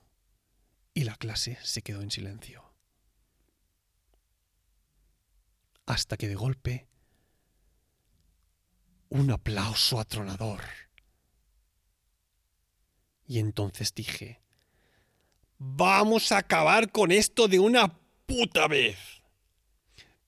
y 0.94 1.04
la 1.04 1.16
clase 1.16 1.58
se 1.62 1.82
quedó 1.82 2.00
en 2.00 2.10
silencio. 2.10 2.69
Hasta 5.90 6.16
que 6.16 6.28
de 6.28 6.36
golpe 6.36 6.86
un 9.08 9.32
aplauso 9.32 9.98
atronador. 9.98 10.60
Y 13.26 13.40
entonces 13.40 13.92
dije, 13.92 14.40
vamos 15.58 16.30
a 16.30 16.38
acabar 16.38 16.92
con 16.92 17.10
esto 17.10 17.48
de 17.48 17.58
una 17.58 17.98
puta 18.24 18.68
vez. 18.68 18.98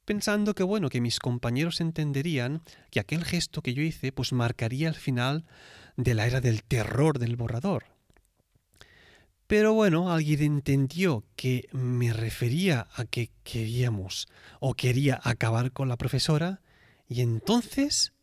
Pensando 0.04 0.52
que 0.56 0.64
bueno, 0.64 0.88
que 0.88 1.00
mis 1.00 1.20
compañeros 1.20 1.80
entenderían 1.80 2.62
que 2.90 2.98
aquel 2.98 3.24
gesto 3.24 3.62
que 3.62 3.72
yo 3.72 3.84
hice 3.84 4.10
pues 4.10 4.32
marcaría 4.32 4.88
el 4.88 4.96
final 4.96 5.46
de 5.96 6.14
la 6.14 6.26
era 6.26 6.40
del 6.40 6.64
terror 6.64 7.20
del 7.20 7.36
borrador. 7.36 7.84
Pero 9.52 9.74
bueno, 9.74 10.10
alguien 10.10 10.40
entendió 10.40 11.26
que 11.36 11.68
me 11.72 12.14
refería 12.14 12.88
a 12.94 13.04
que 13.04 13.30
queríamos 13.44 14.26
o 14.60 14.72
quería 14.72 15.20
acabar 15.22 15.72
con 15.72 15.90
la 15.90 15.98
profesora 15.98 16.62
y 17.06 17.20
entonces 17.20 18.14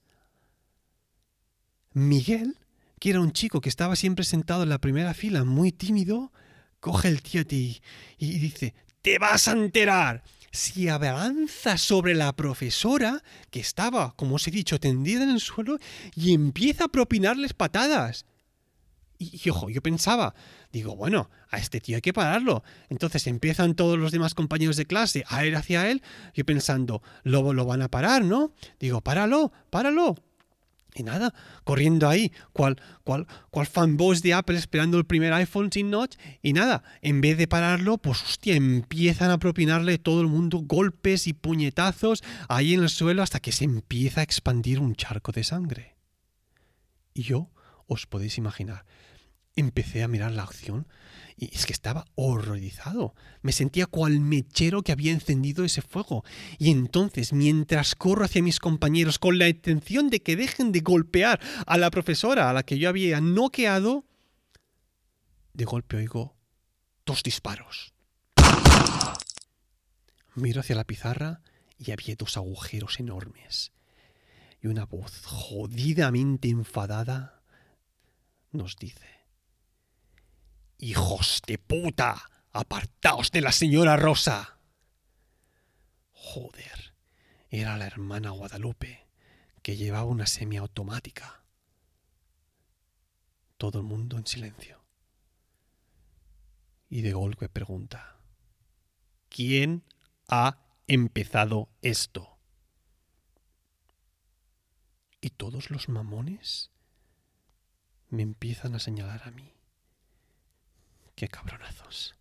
Miguel, 1.93 2.57
que 2.99 3.11
era 3.11 3.19
un 3.19 3.31
chico 3.31 3.61
que 3.61 3.69
estaba 3.69 3.95
siempre 3.95 4.25
sentado 4.25 4.63
en 4.63 4.69
la 4.69 4.79
primera 4.79 5.13
fila, 5.13 5.43
muy 5.43 5.71
tímido, 5.71 6.33
coge 6.79 7.09
el 7.09 7.21
tío 7.21 7.43
y, 7.47 7.79
y 8.17 8.39
dice, 8.39 8.73
te 9.03 9.19
vas 9.19 9.47
a 9.47 9.51
enterar. 9.51 10.23
Si 10.51 10.89
avanza 10.89 11.77
sobre 11.77 12.15
la 12.15 12.35
profesora, 12.35 13.21
que 13.51 13.59
estaba, 13.59 14.15
como 14.15 14.37
os 14.37 14.47
he 14.47 14.51
dicho, 14.51 14.79
tendida 14.79 15.25
en 15.25 15.29
el 15.29 15.41
suelo, 15.41 15.77
y 16.15 16.33
empieza 16.33 16.85
a 16.85 16.87
propinarles 16.87 17.53
patadas. 17.53 18.25
Y, 19.21 19.49
ojo, 19.49 19.69
yo 19.69 19.81
pensaba, 19.81 20.33
digo, 20.71 20.95
bueno, 20.95 21.29
a 21.49 21.57
este 21.57 21.81
tío 21.81 21.97
hay 21.97 22.01
que 22.01 22.13
pararlo. 22.13 22.63
Entonces 22.87 23.27
empiezan 23.27 23.75
todos 23.75 23.99
los 23.99 24.13
demás 24.13 24.33
compañeros 24.33 24.77
de 24.77 24.85
clase 24.85 25.25
a 25.27 25.45
ir 25.45 25.57
hacia 25.57 25.91
él, 25.91 26.01
yo 26.33 26.45
pensando, 26.45 27.03
lo, 27.23 27.51
lo 27.51 27.65
van 27.65 27.81
a 27.81 27.89
parar, 27.89 28.23
¿no? 28.23 28.53
Digo, 28.79 29.01
páralo, 29.01 29.51
páralo. 29.69 30.15
Y 30.95 31.03
nada, 31.03 31.33
corriendo 31.65 32.07
ahí, 32.07 32.31
cual, 32.51 32.81
cual, 33.03 33.27
cual 33.51 33.67
fanboys 33.67 34.23
de 34.23 34.33
Apple 34.33 34.57
esperando 34.57 34.97
el 34.97 35.05
primer 35.05 35.33
iPhone 35.33 35.69
sin 35.71 35.89
notch. 35.91 36.15
Y 36.41 36.53
nada, 36.53 36.83
en 37.01 37.19
vez 37.21 37.37
de 37.37 37.47
pararlo, 37.47 37.97
pues 37.97 38.23
hostia, 38.23 38.55
empiezan 38.55 39.31
a 39.31 39.37
propinarle 39.37 39.97
todo 39.97 40.21
el 40.21 40.27
mundo 40.27 40.59
golpes 40.63 41.27
y 41.27 41.33
puñetazos 41.33 42.23
ahí 42.47 42.73
en 42.73 42.81
el 42.81 42.89
suelo 42.89 43.21
hasta 43.21 43.39
que 43.39 43.51
se 43.51 43.65
empieza 43.65 44.21
a 44.21 44.23
expandir 44.23 44.79
un 44.79 44.95
charco 44.95 45.31
de 45.31 45.43
sangre. 45.43 45.95
Y 47.13 47.23
yo, 47.23 47.51
os 47.85 48.05
podéis 48.05 48.37
imaginar, 48.37 48.85
empecé 49.59 50.03
a 50.03 50.07
mirar 50.07 50.31
la 50.31 50.43
acción 50.43 50.87
y 51.37 51.55
es 51.55 51.65
que 51.65 51.71
estaba 51.71 52.05
horrorizado. 52.15 53.15
Me 53.41 53.53
sentía 53.53 53.85
cual 53.85 54.19
mechero 54.19 54.81
que 54.81 54.91
había 54.91 55.13
encendido 55.13 55.63
ese 55.63 55.81
fuego. 55.81 56.25
Y 56.57 56.69
entonces, 56.69 57.31
mientras 57.31 57.95
corro 57.95 58.25
hacia 58.25 58.43
mis 58.43 58.59
compañeros 58.59 59.19
con 59.19 59.37
la 59.37 59.47
intención 59.47 60.09
de 60.09 60.21
que 60.21 60.35
dejen 60.35 60.73
de 60.73 60.81
golpear 60.81 61.39
a 61.65 61.77
la 61.77 61.91
profesora 61.91 62.49
a 62.49 62.53
la 62.53 62.63
que 62.63 62.77
yo 62.77 62.89
había 62.89 63.21
noqueado, 63.21 64.05
de 65.53 65.65
golpe 65.65 65.97
oigo 65.97 66.35
dos 67.05 67.23
disparos. 67.23 67.93
Miro 70.35 70.59
hacia 70.59 70.75
la 70.75 70.83
pizarra 70.83 71.41
y 71.77 71.91
había 71.91 72.15
dos 72.15 72.35
agujeros 72.35 72.99
enormes. 72.99 73.71
Y 74.61 74.67
una 74.67 74.85
voz 74.85 75.25
jodidamente 75.25 76.49
enfadada 76.49 77.41
nos 78.51 78.75
dice, 78.75 79.18
Hijos 80.81 81.41
de 81.45 81.57
puta, 81.57 82.29
apartaos 82.53 83.31
de 83.31 83.41
la 83.41 83.51
señora 83.51 83.97
Rosa. 83.97 84.57
Joder, 86.13 86.93
era 87.49 87.75
la 87.75 87.85
hermana 87.85 88.29
Guadalupe, 88.29 89.05
que 89.61 89.75
llevaba 89.75 90.05
una 90.05 90.25
semiautomática. 90.25 91.43
Todo 93.57 93.79
el 93.79 93.85
mundo 93.85 94.17
en 94.17 94.25
silencio. 94.25 94.81
Y 96.87 97.01
de 97.01 97.11
golpe 97.11 97.49
pregunta, 97.49 98.17
¿quién 99.27 99.83
ha 100.29 100.59
empezado 100.87 101.67
esto? 101.81 102.39
Y 105.19 105.31
todos 105.31 105.71
los 105.71 105.89
mamones 105.89 106.71
me 108.07 108.23
empiezan 108.23 108.75
a 108.75 108.79
señalar 108.79 109.23
a 109.25 109.31
mí. 109.31 109.58
Qué 111.19 111.27
cabronazos. 111.27 112.15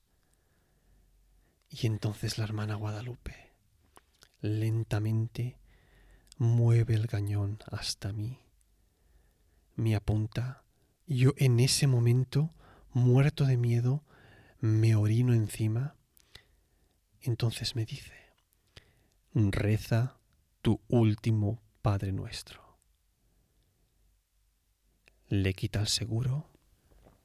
Y 1.70 1.86
entonces 1.86 2.36
la 2.36 2.42
hermana 2.42 2.74
Guadalupe 2.74 3.52
lentamente 4.40 5.56
mueve 6.36 6.96
el 6.96 7.06
cañón 7.06 7.60
hasta 7.70 8.12
mí, 8.12 8.40
me 9.76 9.94
apunta, 9.94 10.64
yo 11.06 11.32
en 11.36 11.60
ese 11.60 11.86
momento, 11.86 12.52
muerto 12.92 13.44
de 13.46 13.56
miedo, 13.56 14.02
me 14.58 14.96
orino 14.96 15.32
encima, 15.32 15.94
entonces 17.20 17.76
me 17.76 17.84
dice, 17.84 18.16
reza 19.32 20.18
tu 20.60 20.80
último 20.88 21.62
Padre 21.82 22.10
nuestro. 22.10 22.80
Le 25.28 25.54
quita 25.54 25.82
el 25.82 25.86
seguro 25.86 26.50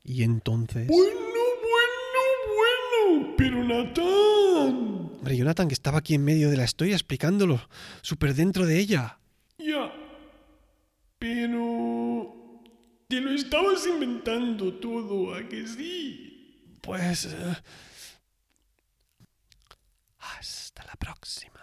y 0.03 0.21
entonces... 0.21 0.87
Pero 3.37 3.63
Natán. 3.63 5.11
Hombre, 5.17 5.37
Jonathan, 5.37 5.67
que 5.67 5.73
estaba 5.73 5.99
aquí 5.99 6.15
en 6.15 6.25
medio 6.25 6.49
de 6.49 6.57
la 6.57 6.65
historia 6.65 6.95
explicándolo, 6.95 7.61
súper 8.01 8.33
dentro 8.33 8.65
de 8.65 8.79
ella. 8.79 9.19
Ya. 9.57 9.93
Pero... 11.17 12.35
Te 13.07 13.21
lo 13.21 13.31
estabas 13.31 13.85
inventando 13.87 14.73
todo, 14.75 15.35
¿a 15.35 15.47
que 15.47 15.67
sí? 15.67 16.75
Pues... 16.81 17.25
Uh... 17.25 17.55
Hasta 20.19 20.83
la 20.85 20.95
próxima. 20.95 21.62